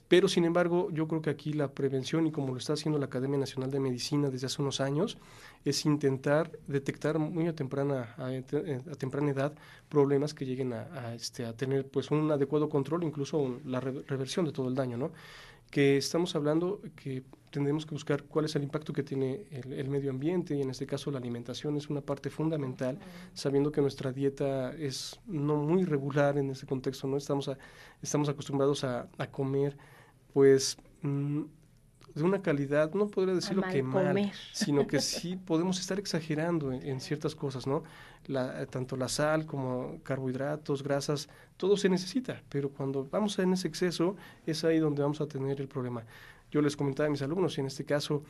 Pero, 0.08 0.26
sin 0.26 0.46
embargo, 0.46 0.88
yo 0.90 1.06
creo 1.06 1.20
que 1.20 1.28
aquí 1.28 1.52
la 1.52 1.68
prevención, 1.68 2.26
y 2.26 2.32
como 2.32 2.52
lo 2.52 2.58
está 2.58 2.72
haciendo 2.72 2.98
la 2.98 3.06
Academia 3.06 3.38
Nacional 3.38 3.70
de 3.70 3.78
Medicina 3.78 4.30
desde 4.30 4.46
hace 4.46 4.62
unos 4.62 4.80
años, 4.80 5.18
es 5.66 5.84
intentar 5.84 6.50
detectar 6.66 7.18
muy 7.18 7.46
a 7.46 7.54
temprana, 7.54 8.14
a, 8.16 8.30
temprana 8.96 9.30
edad 9.30 9.52
problemas 9.90 10.32
que 10.32 10.46
lleguen 10.46 10.72
a, 10.72 11.14
este, 11.14 11.44
a 11.44 11.52
tener 11.52 11.86
pues, 11.86 12.10
un 12.10 12.30
adecuado 12.30 12.70
control, 12.70 13.04
incluso 13.04 13.60
la 13.66 13.80
reversión 13.80 14.46
de 14.46 14.52
todo 14.52 14.68
el 14.68 14.74
daño. 14.74 14.96
¿no? 14.96 15.12
Que 15.72 15.96
estamos 15.96 16.36
hablando 16.36 16.80
que 16.94 17.24
tendremos 17.50 17.84
que 17.86 17.94
buscar 17.94 18.24
cuál 18.24 18.44
es 18.44 18.54
el 18.56 18.62
impacto 18.62 18.92
que 18.92 19.02
tiene 19.02 19.46
el, 19.50 19.88
medio 19.88 20.10
ambiente 20.10 20.54
y 20.54 20.62
en 20.62 20.70
este 20.70 20.86
caso 20.86 21.10
la 21.10 21.18
alimentación 21.18 21.76
es 21.76 21.88
una 21.88 22.00
parte 22.00 22.30
fundamental, 22.30 22.98
sabiendo 23.34 23.72
que 23.72 23.80
nuestra 23.80 24.12
dieta 24.12 24.72
es 24.74 25.20
no 25.26 25.56
muy 25.56 25.84
regular 25.84 26.38
en 26.38 26.50
ese 26.50 26.66
contexto, 26.66 27.06
no 27.08 27.16
estamos, 27.16 27.50
estamos 28.00 28.28
acostumbrados 28.28 28.84
a, 28.84 29.08
comer 29.30 29.76
pues 30.32 30.76
mm, 31.02 31.42
de 32.14 32.22
una 32.22 32.42
calidad, 32.42 32.92
no 32.94 33.08
podría 33.08 33.34
decirlo 33.34 33.62
que 33.70 33.82
mal, 33.82 34.32
sino 34.52 34.86
que 34.86 35.00
sí 35.00 35.36
podemos 35.36 35.80
estar 35.80 35.98
exagerando 35.98 36.72
en, 36.72 37.00
ciertas 37.00 37.34
cosas, 37.34 37.66
¿no? 37.66 37.82
La, 38.26 38.66
tanto 38.66 38.96
la 38.96 39.08
sal 39.08 39.46
como 39.46 40.00
carbohidratos, 40.02 40.82
grasas, 40.82 41.28
todo 41.56 41.76
se 41.76 41.88
necesita, 41.88 42.42
pero 42.48 42.70
cuando 42.70 43.08
vamos 43.10 43.38
en 43.38 43.52
ese 43.52 43.68
exceso 43.68 44.16
es 44.46 44.62
ahí 44.64 44.78
donde 44.78 45.02
vamos 45.02 45.20
a 45.20 45.26
tener 45.26 45.60
el 45.60 45.68
problema 45.68 46.04
yo 46.52 46.60
les 46.60 46.76
comentaba 46.76 47.08
a 47.08 47.10
mis 47.10 47.22
alumnos, 47.22 47.56
y 47.56 47.62
en 47.62 47.66
este 47.66 47.84
caso 47.84 48.22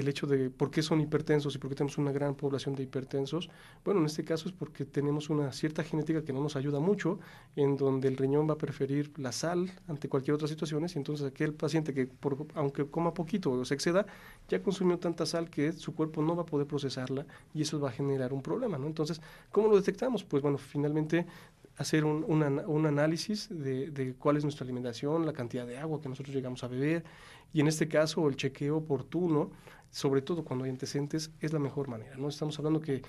el 0.00 0.08
hecho 0.08 0.26
de 0.26 0.50
por 0.50 0.70
qué 0.70 0.82
son 0.82 1.00
hipertensos 1.00 1.54
y 1.54 1.58
por 1.58 1.70
qué 1.70 1.76
tenemos 1.76 1.98
una 1.98 2.12
gran 2.12 2.34
población 2.34 2.74
de 2.74 2.82
hipertensos, 2.82 3.50
bueno, 3.84 4.00
en 4.00 4.06
este 4.06 4.24
caso 4.24 4.48
es 4.48 4.54
porque 4.54 4.84
tenemos 4.84 5.30
una 5.30 5.52
cierta 5.52 5.82
genética 5.82 6.24
que 6.24 6.32
no 6.32 6.40
nos 6.40 6.56
ayuda 6.56 6.80
mucho, 6.80 7.18
en 7.56 7.76
donde 7.76 8.08
el 8.08 8.16
riñón 8.16 8.48
va 8.48 8.54
a 8.54 8.58
preferir 8.58 9.12
la 9.18 9.32
sal 9.32 9.70
ante 9.88 10.08
cualquier 10.08 10.34
otra 10.34 10.48
situación, 10.48 10.86
y 10.88 10.98
entonces 10.98 11.26
aquel 11.26 11.54
paciente 11.54 11.92
que, 11.92 12.08
aunque 12.54 12.86
coma 12.86 13.12
poquito 13.12 13.50
o 13.50 13.64
se 13.64 13.74
exceda, 13.74 14.06
ya 14.48 14.62
consumió 14.62 14.98
tanta 14.98 15.26
sal 15.26 15.50
que 15.50 15.72
su 15.72 15.94
cuerpo 15.94 16.22
no 16.22 16.36
va 16.36 16.42
a 16.42 16.46
poder 16.46 16.66
procesarla 16.66 17.26
y 17.52 17.62
eso 17.62 17.80
va 17.80 17.88
a 17.88 17.92
generar 17.92 18.32
un 18.32 18.42
problema, 18.42 18.78
¿no? 18.78 18.86
Entonces, 18.86 19.20
¿cómo 19.50 19.68
lo 19.68 19.76
detectamos? 19.76 20.24
Pues 20.24 20.42
bueno, 20.42 20.58
finalmente 20.58 21.26
hacer 21.78 22.04
un, 22.04 22.24
un 22.24 22.86
análisis 22.86 23.48
de, 23.50 23.90
de, 23.90 24.14
cuál 24.14 24.36
es 24.36 24.42
nuestra 24.42 24.64
alimentación, 24.64 25.24
la 25.24 25.32
cantidad 25.32 25.64
de 25.66 25.78
agua 25.78 26.00
que 26.00 26.08
nosotros 26.08 26.34
llegamos 26.34 26.64
a 26.64 26.68
beber 26.68 27.04
y 27.52 27.60
en 27.60 27.68
este 27.68 27.88
caso 27.88 28.28
el 28.28 28.36
chequeo 28.36 28.76
oportuno, 28.78 29.52
sobre 29.90 30.20
todo 30.20 30.44
cuando 30.44 30.64
hay 30.64 30.70
antecedentes, 30.70 31.30
es 31.40 31.52
la 31.52 31.60
mejor 31.60 31.88
manera. 31.88 32.16
¿no? 32.16 32.28
Estamos 32.28 32.58
hablando 32.58 32.80
que, 32.80 33.02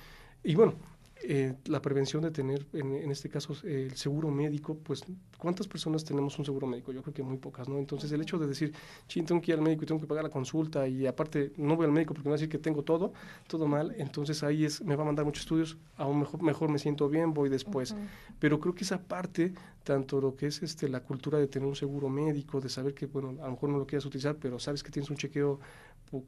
y 0.44 0.54
bueno, 0.54 0.76
eh, 1.22 1.54
la 1.66 1.82
prevención 1.82 2.22
de 2.24 2.32
tener, 2.32 2.66
en, 2.72 3.12
este 3.12 3.28
caso, 3.28 3.54
el 3.64 3.96
seguro 3.98 4.32
médico, 4.32 4.78
pues, 4.78 5.04
¿cuántas 5.38 5.68
personas 5.68 6.06
tenemos 6.06 6.40
un 6.40 6.46
seguro 6.46 6.66
médico? 6.66 6.94
Yo 6.94 7.02
creo 7.02 7.14
que 7.14 7.24
muy 7.24 7.38
pocas, 7.38 7.68
¿no? 7.68 7.78
Entonces, 7.78 8.12
el 8.14 8.22
hecho 8.22 8.38
de 8.38 8.48
decir, 8.48 8.74
ching, 9.08 9.26
tengo 9.26 9.42
que 9.42 9.52
ir 9.52 9.58
al 9.58 9.64
médico 9.64 9.84
y 9.84 9.86
tengo 9.86 10.00
que 10.00 10.08
pagar 10.08 10.24
la 10.24 10.30
consulta 10.30 10.88
y 10.88 11.06
aparte 11.08 11.52
no 11.58 11.76
voy 11.76 11.86
al 11.86 11.92
médico 11.92 12.14
porque 12.14 12.30
me 12.30 12.32
va 12.32 12.36
a 12.36 12.40
decir 12.40 12.50
que 12.50 12.58
tengo 12.58 12.84
todo, 12.84 13.12
todo 13.48 13.68
mal, 13.68 13.94
entonces 13.98 14.44
ahí 14.44 14.64
es, 14.64 14.82
me 14.82 14.96
va 14.96 15.04
a 15.04 15.06
mandar 15.08 15.26
muchos 15.26 15.44
estudios, 15.44 15.78
aún 15.98 16.20
mejor, 16.20 16.42
mejor 16.42 16.70
me 16.70 16.80
siento 16.80 17.10
bien, 17.10 17.34
voy 17.34 17.50
después. 17.50 17.96
Pero 18.40 18.60
creo 18.60 18.74
que 18.74 18.86
esa 18.86 19.02
parte, 19.02 19.54
tanto 19.84 20.22
lo 20.22 20.36
que 20.36 20.48
es 20.48 20.64
este, 20.64 20.88
la 20.88 21.02
cultura 21.02 21.38
de 21.38 21.48
tener 21.48 21.68
un 21.68 21.76
seguro 21.76 22.08
médico, 22.08 22.62
de 22.62 22.70
saber 22.70 22.94
que, 22.94 23.08
bueno, 23.08 23.36
a 23.42 23.46
lo 23.46 23.52
mejor 23.52 23.70
no 23.70 23.78
lo 23.78 23.86
quieras 23.86 24.06
utilizar, 24.06 24.38
pero 24.38 24.58
sabes 24.58 24.84
que 24.84 24.92
tienes 24.92 25.10
un 25.10 25.18
chequeo 25.18 25.60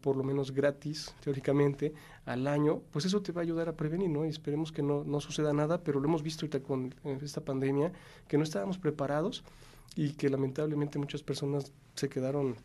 por, 0.02 0.16
lo 0.16 0.24
menos 0.24 0.52
gratis, 0.52 1.14
teóricamente, 1.24 1.94
al 2.26 2.48
año, 2.48 2.82
pues 2.92 3.06
eso 3.06 3.22
te 3.22 3.32
va 3.32 3.42
a 3.42 3.44
ayudar 3.44 3.70
a 3.70 3.76
prevenir, 3.76 4.10
¿no? 4.10 4.26
Y 4.26 4.30
esperemos 4.30 4.72
que 4.72 4.84
no, 4.84 5.04
no 5.04 5.20
suceda 5.20 5.54
nada, 5.54 5.84
pero 5.84 6.00
lo 6.00 6.08
hemos 6.08 6.24
visto 6.24 6.46
ahorita 6.46 6.62
con 6.62 6.94
esta 7.22 7.42
pandemia, 7.42 7.92
que 8.28 8.38
no 8.38 8.44
estábamos 8.44 8.78
preparados 8.78 9.44
y 9.96 10.12
que 10.14 10.30
lamentablemente 10.30 11.00
muchas 11.00 11.24
personas 11.24 11.72
se 11.96 12.10
quedaron 12.10 12.56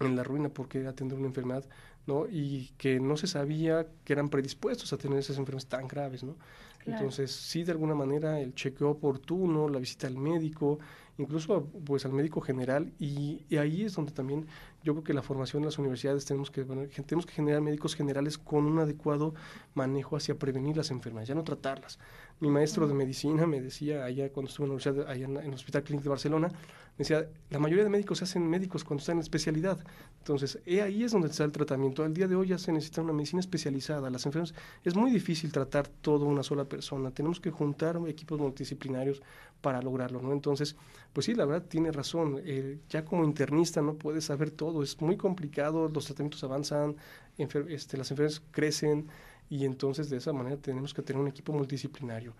en 0.00 0.16
la 0.16 0.22
ruina 0.22 0.48
porque 0.48 0.86
atender 0.86 1.18
una 1.18 1.28
enfermedad, 1.28 1.64
¿no? 2.06 2.26
Y 2.28 2.72
que 2.76 3.00
no 3.00 3.16
se 3.16 3.26
sabía 3.26 3.86
que 4.04 4.12
eran 4.12 4.28
predispuestos 4.28 4.92
a 4.92 4.98
tener 4.98 5.18
esas 5.18 5.38
enfermedades 5.38 5.68
tan 5.68 5.88
graves, 5.88 6.22
¿no? 6.22 6.36
Entonces, 6.84 7.32
sí, 7.32 7.64
de 7.64 7.72
alguna 7.72 7.96
manera, 7.96 8.40
el 8.40 8.54
chequeo 8.54 8.90
oportuno, 8.90 9.68
la 9.68 9.80
visita 9.80 10.06
al 10.06 10.16
médico, 10.16 10.78
incluso 11.18 11.64
pues 11.84 12.04
al 12.04 12.12
médico 12.12 12.40
general, 12.40 12.92
y, 13.00 13.44
y 13.48 13.56
ahí 13.56 13.82
es 13.82 13.94
donde 13.94 14.12
también 14.12 14.46
yo 14.86 14.92
creo 14.92 15.02
que 15.02 15.14
la 15.14 15.22
formación 15.22 15.62
en 15.62 15.66
las 15.66 15.78
universidades 15.78 16.24
tenemos 16.26 16.52
que, 16.52 16.64
tenemos 16.64 17.26
que 17.26 17.32
generar 17.32 17.60
médicos 17.60 17.96
generales 17.96 18.38
con 18.38 18.66
un 18.66 18.78
adecuado 18.78 19.34
manejo 19.74 20.16
hacia 20.16 20.38
prevenir 20.38 20.76
las 20.76 20.92
enfermedades, 20.92 21.28
ya 21.28 21.34
no 21.34 21.42
tratarlas. 21.42 21.98
Mi 22.38 22.50
maestro 22.50 22.86
de 22.86 22.94
medicina 22.94 23.46
me 23.46 23.60
decía 23.60 24.04
allá 24.04 24.30
cuando 24.30 24.48
estuve 24.48 24.66
en 24.66 24.68
la 24.68 24.74
universidad, 24.76 25.10
allá 25.10 25.24
en, 25.24 25.36
el 25.38 25.54
Hospital 25.54 25.82
Clínico 25.82 26.04
de 26.04 26.10
Barcelona, 26.10 26.48
me 26.48 27.02
decía, 27.02 27.28
la 27.50 27.58
mayoría 27.58 27.82
de 27.82 27.90
médicos 27.90 28.18
se 28.18 28.24
hacen 28.24 28.48
médicos 28.48 28.84
cuando 28.84 29.00
están 29.00 29.16
en 29.16 29.22
especialidad. 29.22 29.84
Entonces, 30.18 30.60
ahí 30.66 31.02
es 31.02 31.12
donde 31.12 31.28
está 31.28 31.44
el 31.44 31.52
tratamiento. 31.52 32.04
Al 32.04 32.14
día 32.14 32.26
de 32.26 32.36
hoy 32.36 32.48
ya 32.48 32.58
se 32.58 32.72
necesita 32.72 33.02
una 33.02 33.12
medicina 33.12 33.40
especializada. 33.40 34.08
Las 34.08 34.24
enfermedades, 34.24 34.58
es 34.84 34.94
muy 34.94 35.10
difícil 35.10 35.52
tratar 35.52 35.88
todo 35.88 36.24
una 36.24 36.42
sola 36.42 36.64
persona. 36.64 37.10
Tenemos 37.10 37.38
que 37.38 37.50
juntar 37.50 38.00
equipos 38.06 38.38
multidisciplinarios 38.38 39.20
para 39.60 39.82
lograrlo, 39.82 40.22
¿no? 40.22 40.32
Entonces, 40.32 40.76
pues 41.12 41.26
sí, 41.26 41.34
la 41.34 41.44
verdad 41.44 41.66
tiene 41.68 41.92
razón. 41.92 42.40
Eh, 42.44 42.78
ya 42.88 43.04
como 43.04 43.24
internista 43.24 43.82
no 43.82 43.94
puedes 43.94 44.24
saber 44.24 44.50
todo 44.50 44.75
es 44.82 45.00
muy 45.00 45.16
complicado, 45.16 45.88
los 45.88 46.06
tratamientos 46.06 46.42
avanzan, 46.44 46.96
este, 47.38 47.96
las 47.96 48.10
enfermedades 48.10 48.42
crecen 48.50 49.08
y 49.48 49.64
entonces 49.64 50.10
de 50.10 50.16
esa 50.16 50.32
manera 50.32 50.56
tenemos 50.56 50.92
que 50.92 51.02
tener 51.02 51.20
un 51.20 51.28
equipo 51.28 51.52
multidisciplinario. 51.52 52.34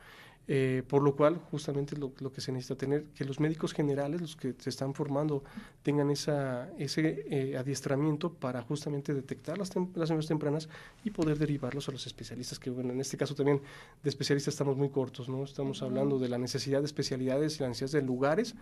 Eh, 0.49 0.85
por 0.87 1.03
lo 1.03 1.17
cual, 1.17 1.37
justamente 1.50 1.97
lo, 1.97 2.12
que 2.15 2.41
se 2.41 2.53
necesita 2.53 2.76
tener, 2.76 3.05
que 3.07 3.25
los 3.25 3.41
médicos 3.41 3.73
generales, 3.73 4.21
los 4.21 4.37
que 4.37 4.55
se 4.59 4.71
están 4.71 4.95
formando, 4.95 5.43
tengan 5.83 6.11
esa, 6.11 6.71
ese 6.79 7.25
eh, 7.29 7.57
adiestramiento 7.57 8.33
para 8.33 8.62
justamente 8.62 9.12
detectar 9.12 9.59
las, 9.59 9.71
las 9.71 9.79
enfermedades 9.79 10.29
tempranas 10.29 10.69
y 11.03 11.11
poder 11.11 11.38
derivarlos 11.38 11.88
a 11.88 11.93
los 11.93 12.07
especialistas, 12.07 12.61
que 12.61 12.71
bueno, 12.71 12.93
en 12.93 13.00
este 13.00 13.17
caso 13.17 13.35
también 13.35 13.61
de 14.03 14.09
especialistas 14.09 14.55
estamos 14.55 14.76
muy 14.76 14.91
cortos, 14.91 15.29
¿no? 15.29 15.43
Estamos 15.43 15.83
hablando 15.83 16.19
de 16.21 16.29
la 16.29 16.38
necesidad 16.38 16.79
de 16.79 16.87
especialidades 16.87 17.59
y 17.59 17.62
la 17.62 17.69
necesidad 17.69 18.00
de 18.00 18.07
lugares, 18.07 18.55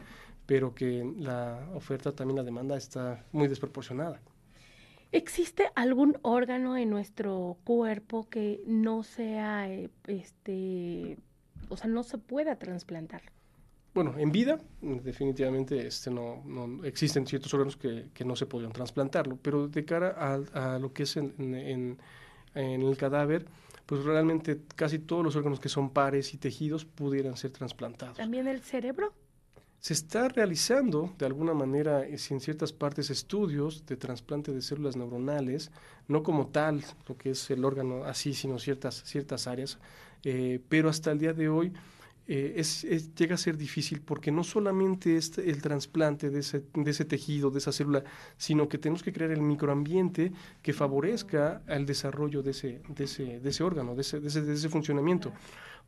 pero 0.46 0.74
que 0.74 1.12
la 1.18 1.68
oferta, 1.74 2.12
también 2.12 2.36
la 2.36 2.44
demanda 2.44 2.78
está 2.78 3.26
muy 3.32 3.46
desproporcionada. 3.46 4.22
¿Existe 5.12 5.70
algún 5.76 6.18
órgano 6.22 6.76
en 6.76 6.90
nuestro 6.90 7.58
cuerpo 7.62 8.28
que 8.28 8.62
no 8.66 9.04
sea 9.04 9.70
eh, 9.70 9.90
este 10.08 11.18
o 11.74 11.76
sea, 11.76 11.90
no 11.90 12.02
se 12.02 12.18
pueda 12.18 12.56
trasplantar. 12.56 13.22
Bueno, 13.94 14.18
en 14.18 14.32
vida 14.32 14.58
definitivamente 14.80 15.86
este, 15.86 16.10
no, 16.10 16.42
no 16.44 16.84
existen 16.84 17.26
ciertos 17.26 17.54
órganos 17.54 17.76
que, 17.76 18.08
que, 18.12 18.24
no 18.24 18.34
se 18.34 18.44
podrían 18.46 18.72
trasplantarlo, 18.72 19.38
pero 19.40 19.68
de 19.68 19.84
cara 19.84 20.16
a, 20.18 20.74
a 20.74 20.78
lo 20.80 20.92
que 20.92 21.04
es 21.04 21.16
en, 21.16 21.32
en, 21.38 21.98
en, 22.54 22.82
el 22.82 22.96
cadáver, 22.96 23.46
pues 23.86 24.02
realmente 24.02 24.60
casi 24.74 24.98
todos 24.98 25.22
los 25.22 25.36
órganos 25.36 25.60
que 25.60 25.68
son 25.68 25.90
pares 25.90 26.34
y 26.34 26.38
tejidos 26.38 26.84
pudieran 26.84 27.36
ser 27.36 27.52
trasplantados. 27.52 28.16
¿También 28.16 28.48
el 28.48 28.62
cerebro? 28.62 29.12
Se 29.84 29.92
está 29.92 30.30
realizando 30.30 31.12
de 31.18 31.26
alguna 31.26 31.52
manera 31.52 32.06
en 32.06 32.18
ciertas 32.18 32.72
partes 32.72 33.10
estudios 33.10 33.84
de 33.84 33.98
trasplante 33.98 34.50
de 34.50 34.62
células 34.62 34.96
neuronales, 34.96 35.70
no 36.08 36.22
como 36.22 36.46
tal 36.46 36.82
lo 37.06 37.18
que 37.18 37.32
es 37.32 37.50
el 37.50 37.66
órgano 37.66 38.04
así, 38.04 38.32
sino 38.32 38.58
ciertas, 38.58 39.02
ciertas 39.04 39.46
áreas 39.46 39.78
eh, 40.22 40.58
pero 40.70 40.88
hasta 40.88 41.12
el 41.12 41.18
día 41.18 41.34
de 41.34 41.50
hoy 41.50 41.70
eh, 42.26 42.62
llega 43.14 43.34
a 43.34 43.36
ser 43.36 43.58
difícil 43.58 44.00
porque 44.00 44.32
no 44.32 44.42
solamente 44.42 45.18
es 45.18 45.36
el 45.36 45.60
trasplante 45.60 46.30
de 46.30 46.38
ese, 46.40 47.04
tejido, 47.04 47.50
de 47.50 47.58
esa 47.58 47.70
célula, 47.70 48.04
sino 48.38 48.70
que 48.70 48.78
tenemos 48.78 49.02
que 49.02 49.12
crear 49.12 49.32
el 49.32 49.42
microambiente 49.42 50.32
que 50.62 50.72
favorezca 50.72 51.60
el 51.66 51.84
desarrollo 51.84 52.42
de 52.42 52.52
ese, 52.52 52.80
de 52.88 53.04
ese, 53.04 53.38
de 53.38 53.50
ese 53.50 53.62
órgano, 53.62 53.94
de 53.94 54.00
ese, 54.00 54.18
de 54.18 54.54
ese 54.54 54.68
funcionamiento. 54.70 55.30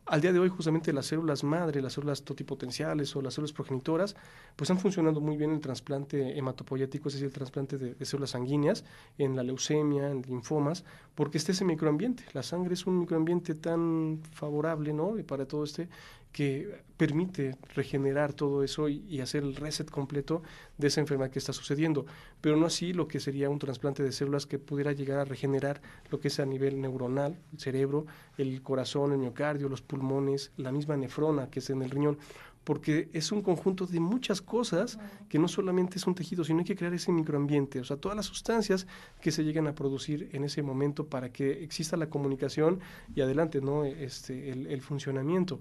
Al 0.08 0.20
día 0.20 0.32
de 0.32 0.38
hoy, 0.38 0.48
justamente 0.48 0.92
las 0.92 1.06
células 1.06 1.42
madre, 1.42 1.82
las 1.82 1.94
células 1.94 2.22
totipotenciales 2.22 3.16
o 3.16 3.22
las 3.22 3.34
células 3.34 3.52
progenitoras, 3.52 4.14
pues 4.54 4.70
han 4.70 4.78
funcionado 4.78 5.20
muy 5.20 5.36
bien 5.36 5.50
en 5.50 5.56
el 5.56 5.60
trasplante 5.60 6.38
hematopoyético, 6.38 7.08
es 7.08 7.14
decir, 7.14 7.26
el 7.26 7.32
trasplante 7.32 7.76
de, 7.76 8.04
células 8.04 8.30
sanguíneas, 8.30 8.84
en 9.18 9.34
la 9.34 9.42
leucemia, 9.42 10.08
en 10.08 10.22
linfomas, 10.22 10.84
porque 11.16 11.38
este 11.38 11.50
es 11.50 11.62
microambiente. 11.62 12.22
La 12.34 12.44
sangre 12.44 12.74
es 12.74 12.86
un 12.86 13.00
microambiente 13.00 13.56
tan 13.56 14.20
favorable, 14.30 14.92
¿no? 14.92 15.16
Para 15.26 15.44
todo 15.48 15.64
este, 15.64 15.88
que 16.36 16.84
permite 16.98 17.56
regenerar 17.74 18.34
todo 18.34 18.62
eso 18.62 18.90
y, 18.90 19.22
hacer 19.22 19.42
el 19.42 19.56
reset 19.56 19.90
completo 19.90 20.42
de 20.76 20.88
esa 20.88 21.00
enfermedad 21.00 21.30
que 21.30 21.38
está 21.38 21.54
sucediendo, 21.54 22.04
pero 22.42 22.58
no 22.58 22.66
así 22.66 22.92
lo 22.92 23.08
que 23.08 23.20
sería 23.20 23.48
un 23.48 23.58
trasplante 23.58 24.02
de 24.02 24.12
células 24.12 24.44
que 24.44 24.58
pudiera 24.58 24.92
llegar 24.92 25.18
a 25.18 25.24
regenerar 25.24 25.80
lo 26.10 26.20
que 26.20 26.28
es 26.28 26.38
a 26.38 26.44
nivel 26.44 26.78
neuronal, 26.78 27.38
el 27.54 27.58
cerebro, 27.58 28.04
el 28.36 28.60
corazón, 28.60 29.12
el 29.12 29.18
miocardio, 29.18 29.70
los 29.70 29.80
pulmones, 29.80 30.52
la 30.58 30.72
misma 30.72 30.98
nefrona 30.98 31.48
que 31.48 31.60
es 31.60 31.70
en 31.70 31.80
el 31.80 31.88
riñón, 31.88 32.18
porque 32.64 33.08
es 33.14 33.32
un 33.32 33.40
conjunto 33.40 33.86
de 33.86 33.98
muchas 33.98 34.42
cosas 34.42 34.98
que 35.30 35.38
no 35.38 35.48
solamente 35.48 35.96
es 35.96 36.06
un 36.06 36.14
tejido, 36.14 36.44
sino 36.44 36.58
hay 36.58 36.66
que 36.66 36.76
crear 36.76 36.92
ese 36.92 37.12
microambiente, 37.12 37.80
o 37.80 37.84
sea, 37.84 37.96
todas 37.96 38.14
las 38.14 38.26
sustancias 38.26 38.86
que 39.22 39.30
se 39.30 39.42
llegan 39.42 39.68
a 39.68 39.74
producir 39.74 40.28
en 40.32 40.44
ese 40.44 40.62
momento 40.62 41.06
para 41.06 41.32
que 41.32 41.64
exista 41.64 41.96
la 41.96 42.10
comunicación 42.10 42.80
y 43.14 43.22
adelante, 43.22 43.62
¿no? 43.62 43.86
Este, 43.86 44.50
el, 44.50 44.66
el 44.66 44.82
funcionamiento. 44.82 45.60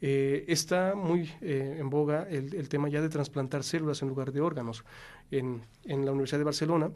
Eh, 0.00 0.44
está 0.46 0.94
muy 0.94 1.30
eh, 1.40 1.76
en 1.78 1.90
boga 1.90 2.28
el, 2.28 2.68
tema 2.68 2.88
ya 2.88 3.00
de 3.00 3.08
trasplantar 3.08 3.64
células 3.64 4.02
en 4.02 4.08
lugar 4.08 4.32
de 4.32 4.40
órganos. 4.40 4.84
En, 5.30 5.62
la 5.84 6.12
Universidad 6.12 6.38
de 6.38 6.44
Barcelona, 6.44 6.90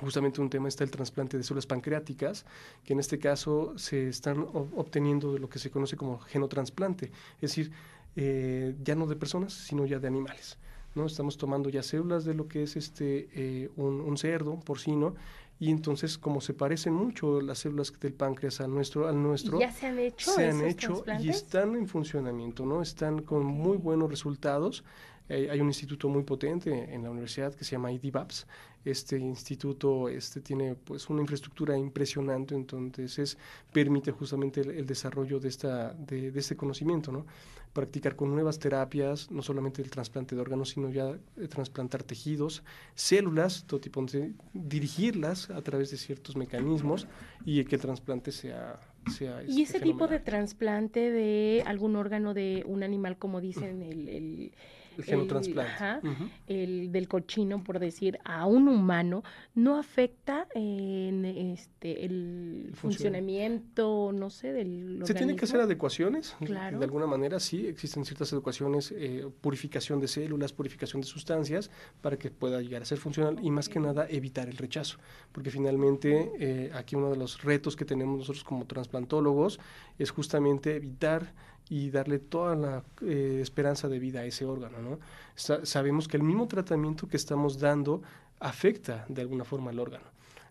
justamente 0.00 0.40
un 0.40 0.48
tema 0.48 0.68
está 0.68 0.84
el 0.84 0.90
trasplante 0.90 1.36
de 1.36 1.42
células 1.42 1.66
pancreáticas, 1.66 2.46
que 2.84 2.94
en 2.94 3.00
este 3.00 3.18
caso 3.18 3.74
se 3.76 4.08
están 4.08 4.46
obteniendo 4.52 5.32
de 5.32 5.40
lo 5.40 5.48
que 5.48 5.58
se 5.58 5.70
conoce 5.70 5.96
como 5.96 6.18
genotransplante, 6.18 7.12
es 7.36 7.40
decir, 7.50 7.72
eh, 8.16 8.74
ya 8.82 8.94
no 8.94 9.06
de 9.06 9.16
personas, 9.16 9.52
sino 9.52 9.84
ya 9.84 9.98
de 9.98 10.08
animales. 10.08 10.58
¿no? 10.94 11.06
Estamos 11.06 11.36
tomando 11.38 11.68
ya 11.68 11.82
células 11.82 12.24
de 12.24 12.34
lo 12.34 12.48
que 12.48 12.64
es 12.64 12.76
este, 12.76 13.70
un, 13.76 14.00
un 14.00 14.16
cerdo, 14.18 14.58
porcino, 14.60 15.14
y 15.62 15.70
entonces 15.70 16.18
como 16.18 16.40
se 16.40 16.54
parecen 16.54 16.92
mucho 16.92 17.40
las 17.40 17.60
células 17.60 17.92
del 18.00 18.14
páncreas 18.14 18.60
al 18.60 18.74
nuestro 18.74 19.06
al 19.06 19.22
nuestro 19.22 19.60
ya 19.60 19.70
se 19.70 19.86
han 19.86 19.98
hecho 20.00 20.32
se 20.32 20.50
han 20.50 20.60
hecho 20.60 21.04
y 21.20 21.28
están 21.28 21.76
en 21.76 21.86
funcionamiento 21.86 22.66
no 22.66 22.82
están 22.82 23.22
con 23.22 23.46
muy 23.46 23.76
buenos 23.76 24.10
resultados 24.10 24.82
eh, 25.28 25.48
hay 25.50 25.60
un 25.60 25.68
instituto 25.68 26.08
muy 26.08 26.22
potente 26.22 26.92
en 26.92 27.02
la 27.02 27.10
universidad 27.10 27.54
que 27.54 27.64
se 27.64 27.72
llama 27.72 27.92
IDVAPS 27.92 28.46
este 28.84 29.18
instituto 29.18 30.08
este 30.08 30.40
tiene 30.40 30.74
pues 30.74 31.08
una 31.08 31.20
infraestructura 31.20 31.78
impresionante 31.78 32.54
entonces 32.54 33.18
es, 33.18 33.38
permite 33.72 34.10
justamente 34.10 34.60
el, 34.60 34.86
desarrollo 34.86 35.38
de 35.38 35.48
esta 35.48 35.92
de, 35.94 36.32
de 36.32 36.40
este 36.40 36.56
conocimiento 36.56 37.12
no 37.12 37.24
practicar 37.72 38.16
con 38.16 38.30
nuevas 38.30 38.58
terapias, 38.58 39.30
no 39.30 39.42
solamente 39.42 39.82
el 39.82 39.90
trasplante 39.90 40.34
de 40.34 40.40
órganos, 40.40 40.70
sino 40.70 40.90
ya 40.90 41.18
eh, 41.36 41.48
trasplantar 41.48 42.02
tejidos, 42.02 42.62
células, 42.94 43.64
todo 43.66 43.80
tipo, 43.80 44.04
de, 44.04 44.32
dirigirlas 44.52 45.50
a 45.50 45.62
través 45.62 45.90
de 45.90 45.96
ciertos 45.96 46.36
mecanismos 46.36 47.06
y 47.44 47.64
que 47.64 47.76
el 47.76 47.80
trasplante 47.80 48.30
sea... 48.30 48.78
sea 49.16 49.42
¿Y 49.42 49.62
ese 49.62 49.80
tipo 49.80 50.06
de 50.06 50.20
trasplante 50.20 51.10
de 51.10 51.62
algún 51.66 51.96
órgano 51.96 52.34
de 52.34 52.62
un 52.66 52.82
animal, 52.82 53.16
como 53.16 53.40
dicen, 53.40 53.82
el 53.82 54.08
el 54.08 54.52
genotransplante. 54.98 56.08
El, 56.46 56.92
del 56.92 57.08
cochino, 57.08 57.62
por 57.62 57.78
decir, 57.78 58.18
a 58.24 58.46
un 58.46 58.68
humano, 58.68 59.22
no 59.54 59.78
afecta 59.78 60.46
en 60.54 61.24
este 61.24 62.04
el 62.04 62.70
funcionamiento, 62.74 64.12
no 64.12 64.30
sé, 64.30 64.52
del 64.52 65.02
Se 65.04 65.14
tienen 65.14 65.36
que 65.36 65.44
hacer 65.44 65.60
adecuaciones, 65.60 66.36
claro. 66.44 66.78
de 66.78 66.84
alguna 66.84 67.06
manera 67.06 67.40
sí, 67.40 67.66
existen 67.66 68.04
ciertas 68.04 68.32
adecuaciones, 68.32 68.92
eh, 68.96 69.28
purificación 69.40 70.00
de 70.00 70.08
células, 70.08 70.52
purificación 70.52 71.02
de 71.02 71.06
sustancias, 71.06 71.70
para 72.00 72.16
que 72.16 72.30
pueda 72.30 72.60
llegar 72.60 72.82
a 72.82 72.84
ser 72.84 72.98
funcional 72.98 73.38
y 73.42 73.50
más 73.50 73.68
que 73.68 73.80
nada 73.80 74.06
evitar 74.08 74.48
el 74.48 74.56
rechazo, 74.56 74.98
porque 75.32 75.50
finalmente 75.50 76.32
eh, 76.38 76.70
aquí 76.74 76.96
uno 76.96 77.10
de 77.10 77.16
los 77.16 77.42
retos 77.42 77.76
que 77.76 77.84
tenemos 77.84 78.18
nosotros 78.18 78.44
como 78.44 78.66
transplantólogos 78.66 79.60
es 79.98 80.10
justamente 80.10 80.76
evitar 80.76 81.32
y 81.72 81.88
darle 81.88 82.18
toda 82.18 82.54
la 82.54 82.84
eh, 83.00 83.38
esperanza 83.40 83.88
de 83.88 83.98
vida 83.98 84.20
a 84.20 84.26
ese 84.26 84.44
órgano. 84.44 84.76
¿no? 84.82 84.98
sabemos 85.34 86.06
que 86.06 86.18
el 86.18 86.22
mismo 86.22 86.46
tratamiento 86.46 87.08
que 87.08 87.16
estamos 87.16 87.58
dando 87.58 88.02
afecta 88.40 89.06
de 89.08 89.22
alguna 89.22 89.44
forma 89.44 89.70
al 89.70 89.78
órgano. 89.78 90.04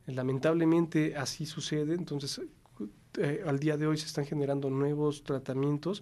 Lamentablemente 0.08 1.16
así 1.16 1.46
sucede, 1.46 1.94
entonces 1.94 2.42
eh, 3.20 3.44
al 3.46 3.60
día 3.60 3.78
de 3.78 3.86
hoy 3.86 3.98
se 3.98 4.08
están 4.08 4.26
generando 4.26 4.72
nuevos 4.72 5.22
tratamientos 5.24 6.02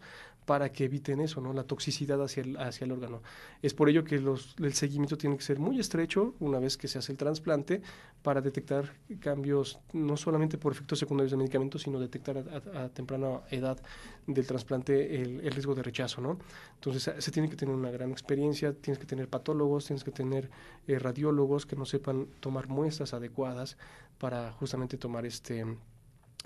para 0.49 0.71
que 0.71 0.85
eviten 0.85 1.21
eso, 1.21 1.41
¿no? 1.41 1.53
La 1.53 1.63
toxicidad 1.63 2.19
hacia 2.23 2.41
el, 2.41 2.57
hacia 2.57 2.85
el 2.85 2.91
órgano. 2.91 3.21
Es 3.61 3.75
por 3.75 3.87
ello 3.87 4.03
que 4.03 4.17
los, 4.17 4.55
el 4.57 4.73
seguimiento 4.73 5.15
tiene 5.15 5.37
que 5.37 5.43
ser 5.43 5.59
muy 5.59 5.79
estrecho 5.79 6.33
una 6.39 6.57
vez 6.57 6.75
que 6.75 6.87
se 6.87 6.97
hace 6.97 7.11
el 7.11 7.19
trasplante 7.19 7.83
para 8.23 8.41
detectar 8.41 8.95
cambios, 9.19 9.77
no 9.93 10.17
solamente 10.17 10.57
por 10.57 10.71
efectos 10.71 10.97
secundarios 10.97 11.29
de 11.29 11.37
medicamentos, 11.37 11.83
sino 11.83 11.99
detectar 11.99 12.39
a, 12.73 12.89
temprana 12.89 13.41
edad 13.51 13.79
del 14.25 14.47
trasplante 14.47 15.21
el, 15.21 15.51
riesgo 15.51 15.75
de 15.75 15.83
rechazo, 15.83 16.19
¿no? 16.19 16.39
Entonces 16.73 17.13
se 17.23 17.31
tiene 17.31 17.47
que 17.47 17.55
tener 17.55 17.75
una 17.75 17.91
gran 17.91 18.09
experiencia, 18.09 18.73
tienes 18.73 18.97
que 18.97 19.05
tener 19.05 19.29
patólogos, 19.29 19.85
tienes 19.85 20.03
que 20.03 20.09
tener 20.09 20.49
eh, 20.87 20.97
radiólogos 20.97 21.67
que 21.67 21.75
no 21.75 21.85
sepan 21.85 22.25
tomar 22.39 22.69
muestras 22.69 23.13
adecuadas 23.13 23.77
para 24.17 24.51
justamente 24.53 24.97
tomar 24.97 25.27
este 25.27 25.77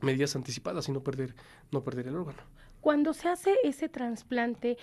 medidas 0.01 0.35
anticipadas 0.35 0.89
y 0.89 0.91
no 0.91 0.99
perder, 0.99 1.35
no 1.71 1.85
perder 1.85 2.07
el 2.07 2.17
órgano. 2.17 2.43
Cuando 2.83 3.13
se 3.13 3.29
hace 3.29 3.55
ese 3.63 3.87
trasplante, 3.87 4.77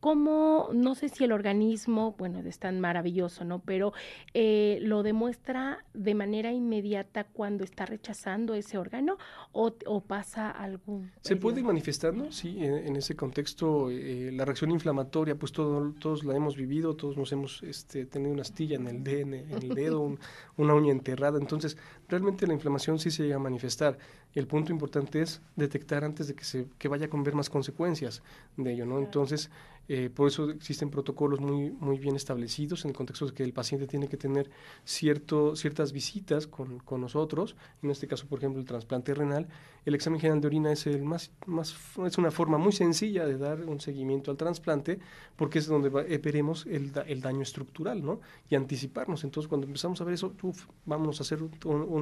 ¿cómo, 0.00 0.68
no 0.72 0.94
sé 0.94 1.08
si 1.08 1.24
el 1.24 1.32
organismo, 1.32 2.14
bueno, 2.18 2.40
es 2.40 2.58
tan 2.58 2.80
maravilloso, 2.80 3.44
¿no? 3.44 3.60
Pero 3.60 3.92
eh, 4.34 4.78
lo 4.82 5.02
demuestra 5.02 5.84
de 5.94 6.14
manera 6.14 6.52
inmediata 6.52 7.24
cuando 7.24 7.64
está 7.64 7.86
rechazando 7.86 8.54
ese 8.54 8.78
órgano 8.78 9.18
o, 9.52 9.72
pasa 10.06 10.50
algún... 10.50 11.10
Se 11.22 11.36
puede 11.36 11.60
ir 11.60 11.66
manifestando, 11.66 12.30
sí, 12.30 12.58
en, 12.60 12.94
ese 12.96 13.16
contexto, 13.16 13.90
eh, 13.90 14.30
la 14.32 14.44
reacción 14.44 14.70
inflamatoria, 14.70 15.34
pues 15.34 15.52
todo, 15.52 15.92
todos 15.98 16.24
la 16.24 16.36
hemos 16.36 16.56
vivido, 16.56 16.94
todos 16.94 17.16
nos 17.16 17.32
hemos 17.32 17.62
este, 17.62 18.06
tenido 18.06 18.32
una 18.32 18.42
astilla 18.42 18.76
en 18.76 18.86
el, 18.86 19.08
en 19.08 19.50
el 19.50 19.68
dedo, 19.74 20.16
una 20.56 20.74
uña 20.74 20.92
enterrada, 20.92 21.38
entonces 21.38 21.76
realmente 22.08 22.46
la 22.46 22.54
inflamación 22.54 22.98
sí 22.98 23.10
se 23.10 23.24
llega 23.24 23.36
a 23.36 23.40
manifestar. 23.40 23.98
El 24.34 24.46
punto 24.46 24.70
importante 24.70 25.22
es 25.22 25.40
detectar 25.56 26.04
antes 26.04 26.28
de 26.28 26.34
que 26.34 26.44
se 26.44 26.66
que 26.78 26.88
vaya 26.88 27.08
a 27.10 27.22
ver 27.22 27.34
más 27.34 27.48
consecuencias 27.48 28.22
de 28.56 28.74
ello, 28.74 28.84
¿no? 28.84 28.98
Entonces, 28.98 29.50
eh, 29.88 30.10
por 30.10 30.28
eso 30.28 30.50
existen 30.50 30.90
protocolos 30.90 31.40
muy, 31.40 31.70
muy 31.70 31.98
bien 31.98 32.16
establecidos 32.16 32.84
en 32.84 32.90
el 32.90 32.96
contexto 32.96 33.26
de 33.26 33.32
que 33.32 33.44
el 33.44 33.52
paciente 33.52 33.86
tiene 33.86 34.08
que 34.08 34.16
tener 34.16 34.50
cierto, 34.84 35.54
ciertas 35.54 35.92
visitas 35.92 36.46
con, 36.46 36.78
con 36.80 37.00
nosotros, 37.00 37.56
en 37.82 37.90
este 37.90 38.06
caso, 38.06 38.26
por 38.26 38.38
ejemplo, 38.38 38.60
el 38.60 38.66
trasplante 38.66 39.14
renal. 39.14 39.48
El 39.84 39.94
examen 39.94 40.18
general 40.20 40.40
de 40.40 40.48
orina 40.48 40.72
es, 40.72 40.86
el 40.88 41.04
más, 41.04 41.30
más, 41.46 41.76
es 42.04 42.18
una 42.18 42.32
forma 42.32 42.58
muy 42.58 42.72
sencilla 42.72 43.24
de 43.24 43.38
dar 43.38 43.64
un 43.64 43.80
seguimiento 43.80 44.32
al 44.32 44.36
trasplante, 44.36 44.98
porque 45.36 45.60
es 45.60 45.66
donde 45.66 45.88
eh, 46.12 46.18
veremos 46.18 46.66
el, 46.66 46.90
el, 47.06 47.20
daño 47.20 47.42
estructural, 47.42 48.04
¿no? 48.04 48.20
Y 48.50 48.56
anticiparnos. 48.56 49.22
Entonces, 49.22 49.48
cuando 49.48 49.66
empezamos 49.66 50.00
a 50.00 50.04
ver 50.04 50.14
eso, 50.14 50.34
uf, 50.42 50.66
vamos 50.84 51.20
a 51.20 51.22
hacer 51.22 51.38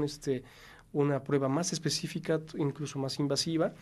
este, 0.05 0.43
una 0.95 1.23
prueba 1.23 1.49
más 1.49 1.73
específica, 1.73 2.41
incluso 2.57 2.99
más 2.99 3.19
invasiva, 3.19 3.75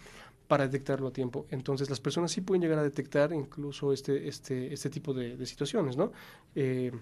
para 0.52 0.66
detectarlo 0.66 1.08
a 1.08 1.12
tiempo. 1.14 1.46
Entonces 1.48 1.88
las 1.88 1.98
personas 1.98 2.30
sí 2.30 2.42
pueden 2.42 2.60
llegar 2.60 2.78
a 2.78 2.82
detectar 2.82 3.32
incluso 3.32 3.90
este, 3.90 4.28
este, 4.28 4.70
este 4.70 4.90
tipo 4.90 5.14
de, 5.14 5.46
situaciones, 5.46 5.96
¿no? 5.96 6.12
Eh, 6.54 6.92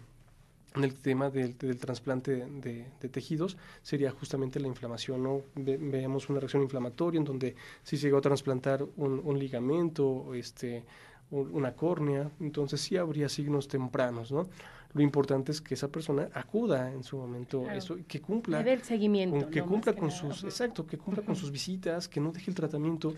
en 0.77 0.85
el 0.85 0.95
tema 0.95 1.31
del, 1.31 1.59
del 1.59 1.77
trasplante 1.77 2.47
de, 2.47 2.85
tejidos 3.11 3.57
sería 3.83 4.13
justamente 4.13 4.61
la 4.61 4.69
inflamación, 4.69 5.25
¿no? 5.25 5.43
veamos 5.57 6.29
una 6.29 6.39
reacción 6.39 6.63
inflamatoria 6.63 7.19
en 7.19 7.25
donde 7.25 7.57
si 7.83 7.97
se 7.97 8.07
llegó 8.07 8.19
a 8.19 8.21
trasplantar 8.21 8.87
un, 8.97 9.21
un 9.25 9.37
ligamento, 9.37 10.33
este, 10.33 10.85
una 11.33 11.75
córnea, 11.75 12.31
entonces 12.39 12.81
sí 12.81 12.97
habría 12.99 13.29
signos 13.29 13.67
tempranos, 13.67 14.31
¿no? 14.31 14.49
Lo 14.93 15.03
importante 15.03 15.53
es 15.53 15.61
que 15.61 15.75
esa 15.75 15.89
persona 15.89 16.29
acuda 16.35 16.93
en 16.93 17.05
su 17.05 17.17
momento, 17.17 17.69
eso, 17.71 17.97
que 18.09 18.21
cumpla, 18.21 18.61
el 18.61 18.83
seguimiento, 18.83 19.49
que 19.49 19.63
cumpla 19.63 19.95
con 19.95 20.11
sus, 20.11 20.43
exacto, 20.45 20.87
que 20.87 20.99
cumpla 20.99 21.23
con 21.23 21.37
sus 21.37 21.51
visitas, 21.51 22.09
que 22.09 22.21
no 22.21 22.33
deje 22.33 22.51
el 22.51 22.57
tratamiento. 22.57 23.15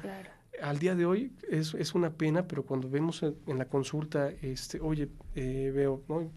Al 0.62 0.78
día 0.78 0.94
de 0.94 1.06
hoy 1.06 1.32
es, 1.48 1.74
es 1.74 1.94
una 1.94 2.10
pena, 2.10 2.46
pero 2.46 2.64
cuando 2.64 2.88
vemos 2.88 3.22
en, 3.22 3.58
la 3.58 3.64
consulta, 3.64 4.30
este, 4.42 4.80
oye, 4.80 5.08
eh, 5.34 5.72
veo, 5.74 6.02
¿no? 6.08 6.30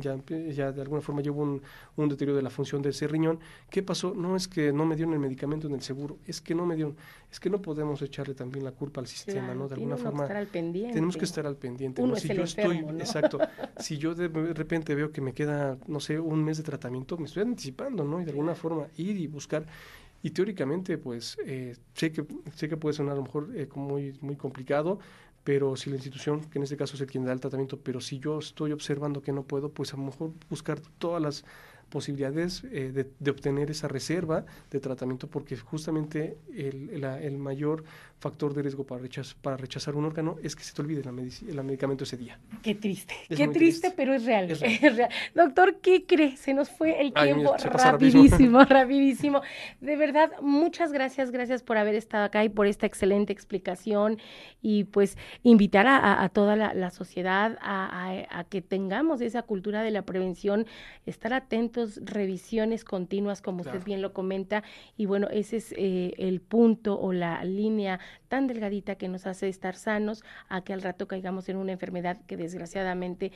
Ya, 0.00 0.72
de 0.72 0.80
alguna 0.80 1.00
forma 1.00 1.22
llevo 1.22 1.42
un, 1.42 1.62
un, 1.96 2.08
deterioro 2.08 2.36
de 2.36 2.42
la 2.42 2.50
función 2.50 2.82
de 2.82 2.90
ese 2.90 3.06
riñón. 3.06 3.38
¿Qué 3.68 3.82
pasó? 3.82 4.14
No 4.14 4.36
es 4.36 4.48
que 4.48 4.72
no 4.72 4.84
me 4.84 4.96
dieron 4.96 5.14
el 5.14 5.20
medicamento 5.20 5.66
en 5.66 5.74
el 5.74 5.82
seguro, 5.82 6.18
es 6.26 6.40
que 6.40 6.54
no 6.54 6.66
me 6.66 6.76
dieron, 6.76 6.96
es 7.30 7.40
que 7.40 7.50
no 7.50 7.60
podemos 7.62 8.02
echarle 8.02 8.34
también 8.34 8.64
la 8.64 8.72
culpa 8.72 9.00
al 9.00 9.06
sistema, 9.06 9.54
¿no? 9.54 9.68
De 9.68 9.74
alguna 9.74 9.96
forma. 9.96 10.28
Tenemos 10.92 11.16
que 11.16 11.24
estar 11.24 11.46
al 11.46 11.56
pendiente. 11.56 12.02
Uno 12.02 12.16
si 12.16 12.28
yo 12.28 12.42
estoy, 12.42 12.78
exacto, 12.98 13.38
si 13.78 13.98
yo 13.98 14.14
de 14.14 14.28
repente 14.52 14.94
veo 14.94 15.12
que 15.12 15.20
me 15.20 15.32
queda, 15.32 15.78
no 15.86 16.00
sé, 16.00 16.18
un 16.18 16.44
mes 16.44 16.58
de 16.58 16.62
tratamiento, 16.62 17.16
me 17.16 17.26
estoy 17.26 17.42
anticipando, 17.42 18.04
¿no? 18.04 18.20
Y 18.20 18.24
de 18.24 18.30
alguna 18.30 18.54
forma 18.54 18.86
ir 18.96 19.16
y 19.16 19.26
buscar 19.26 19.66
y 20.22 20.30
teóricamente 20.30 20.98
pues 20.98 21.38
eh, 21.44 21.76
sé 21.94 22.12
que 22.12 22.24
sé 22.54 22.68
que 22.68 22.76
puede 22.76 22.94
sonar 22.94 23.12
a 23.12 23.16
lo 23.16 23.22
mejor 23.22 23.50
eh, 23.54 23.68
muy 23.74 24.16
muy 24.20 24.36
complicado 24.36 24.98
pero 25.44 25.74
si 25.76 25.88
la 25.90 25.96
institución, 25.96 26.42
que 26.50 26.58
en 26.58 26.64
este 26.64 26.76
caso 26.76 26.94
es 26.96 27.00
el 27.00 27.06
quien 27.06 27.24
da 27.24 27.32
el 27.32 27.40
tratamiento, 27.40 27.78
pero 27.80 28.00
si 28.00 28.18
yo 28.18 28.38
estoy 28.38 28.72
observando 28.72 29.22
que 29.22 29.32
no 29.32 29.42
puedo, 29.42 29.70
pues 29.70 29.94
a 29.94 29.96
lo 29.96 30.04
mejor 30.04 30.32
buscar 30.50 30.80
todas 30.98 31.22
las 31.22 31.44
posibilidades 31.90 32.64
eh, 32.64 32.92
de, 32.92 33.10
de, 33.18 33.30
obtener 33.30 33.70
esa 33.70 33.88
reserva 33.88 34.44
de 34.70 34.80
tratamiento 34.80 35.26
porque 35.28 35.56
justamente 35.56 36.38
el, 36.54 37.04
el 37.04 37.38
mayor 37.38 37.84
factor 38.20 38.52
de 38.52 38.62
riesgo 38.62 38.84
para, 38.84 39.00
rechazar, 39.00 39.36
para 39.40 39.56
rechazar 39.56 39.96
un 39.96 40.04
órgano 40.04 40.36
es 40.42 40.54
que 40.54 40.62
se 40.62 40.74
te 40.74 40.82
olvide 40.82 41.02
el 41.02 41.64
medicamento 41.64 42.04
ese 42.04 42.18
día. 42.18 42.38
Qué 42.62 42.74
triste, 42.74 43.14
qué 43.34 43.48
triste, 43.48 43.92
pero 43.96 44.14
es 44.14 44.24
real, 44.26 44.50
es 44.50 44.60
real. 44.96 45.10
Doctor, 45.34 45.76
¿qué 45.80 46.04
cree? 46.04 46.36
Se 46.36 46.52
nos 46.52 46.68
fue 46.68 47.00
el 47.00 47.14
tiempo 47.14 47.56
rapidísimo, 47.58 48.62
rapidísimo. 48.64 49.40
De 49.80 49.96
verdad, 49.96 50.30
muchas 50.42 50.92
gracias, 50.92 51.30
gracias 51.30 51.62
por 51.62 51.78
haber 51.78 51.94
estado 51.94 52.24
acá 52.24 52.44
y 52.44 52.50
por 52.50 52.66
esta 52.66 52.86
excelente 52.86 53.32
explicación 53.32 54.18
y 54.60 54.84
pues 54.84 55.16
invitar 55.42 55.86
a, 55.86 56.22
a 56.22 56.28
toda 56.28 56.56
la, 56.56 56.74
la 56.74 56.90
sociedad 56.90 57.56
a, 57.62 58.18
a, 58.30 58.44
que 58.44 58.60
tengamos 58.60 59.22
esa 59.22 59.42
cultura 59.42 59.82
de 59.82 59.90
la 59.90 60.02
prevención, 60.02 60.66
estar 61.06 61.32
atentos, 61.32 61.79
revisiones 61.96 62.84
continuas, 62.84 63.42
como 63.42 63.62
usted 63.62 63.82
bien 63.84 64.02
lo 64.02 64.12
comenta, 64.12 64.62
y 64.96 65.06
bueno, 65.06 65.28
ese 65.30 65.56
es 65.56 65.72
eh, 65.76 66.14
el 66.18 66.40
punto 66.40 66.98
o 66.98 67.12
la 67.12 67.44
línea 67.44 68.00
tan 68.28 68.46
delgadita 68.46 68.94
que 68.94 69.08
nos 69.08 69.26
hace 69.26 69.48
estar 69.48 69.74
sanos 69.74 70.22
a 70.48 70.62
que 70.62 70.72
al 70.72 70.82
rato 70.82 71.08
caigamos 71.08 71.48
en 71.48 71.56
una 71.56 71.72
enfermedad 71.72 72.18
que 72.26 72.36
desgraciadamente, 72.36 73.32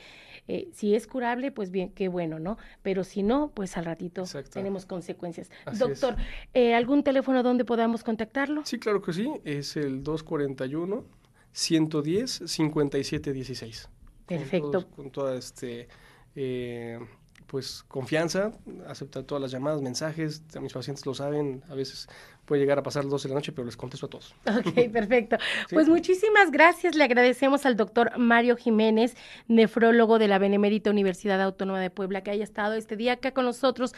eh, 0.47 0.69
si 0.71 0.95
es 0.95 1.07
curable, 1.07 1.51
pues 1.51 1.71
bien, 1.71 1.89
qué 1.89 2.07
bueno, 2.07 2.39
¿no? 2.39 2.57
Pero 2.81 3.03
si 3.03 3.23
no, 3.23 3.51
pues 3.53 3.77
al 3.77 3.85
ratito 3.85 4.23
tenemos 4.51 4.85
consecuencias. 4.85 5.51
Doctor, 5.77 6.15
eh, 6.53 6.73
¿algún 6.73 7.03
teléfono 7.03 7.43
donde 7.43 7.65
podamos 7.65 8.03
contactarlo? 8.03 8.65
Sí, 8.65 8.79
claro 8.79 9.01
que 9.01 9.13
sí, 9.13 9.31
es 9.43 9.75
el 9.75 10.03
241 10.03 11.03
110 11.51 12.43
5716. 12.45 13.89
Perfecto. 14.25 14.89
Con, 14.89 15.11
toda 15.11 15.37
este... 15.37 15.87
Eh, 16.35 16.99
pues 17.47 17.83
confianza, 17.87 18.51
aceptar 18.87 19.23
todas 19.23 19.41
las 19.41 19.51
llamadas, 19.51 19.81
mensajes, 19.81 20.43
mis 20.61 20.73
pacientes 20.73 21.05
lo 21.05 21.13
saben, 21.13 21.63
a 21.69 21.75
veces 21.75 22.07
puede 22.45 22.61
llegar 22.61 22.77
a 22.79 22.83
pasar 22.83 23.03
las 23.03 23.11
12 23.11 23.27
de 23.27 23.33
la 23.33 23.39
noche, 23.39 23.51
pero 23.51 23.65
les 23.65 23.75
contesto 23.75 24.05
a 24.05 24.09
todos. 24.09 24.35
Ok, 24.45 24.73
perfecto. 24.91 25.37
Pues 25.69 25.89
muchísimas 25.89 26.51
gracias. 26.51 26.95
Le 26.95 27.03
agradecemos 27.03 27.65
al 27.65 27.75
doctor 27.75 28.17
Mario 28.17 28.55
Jiménez, 28.55 29.15
nefrólogo 29.47 30.19
de 30.19 30.27
la 30.27 30.37
Benemérita 30.37 30.89
Universidad 30.89 31.41
Autónoma 31.41 31.79
de 31.81 31.89
Puebla, 31.89 32.21
que 32.21 32.31
haya 32.31 32.43
estado 32.43 32.75
este 32.75 32.95
día 32.95 33.13
acá 33.13 33.31
con 33.31 33.45
nosotros 33.45 33.93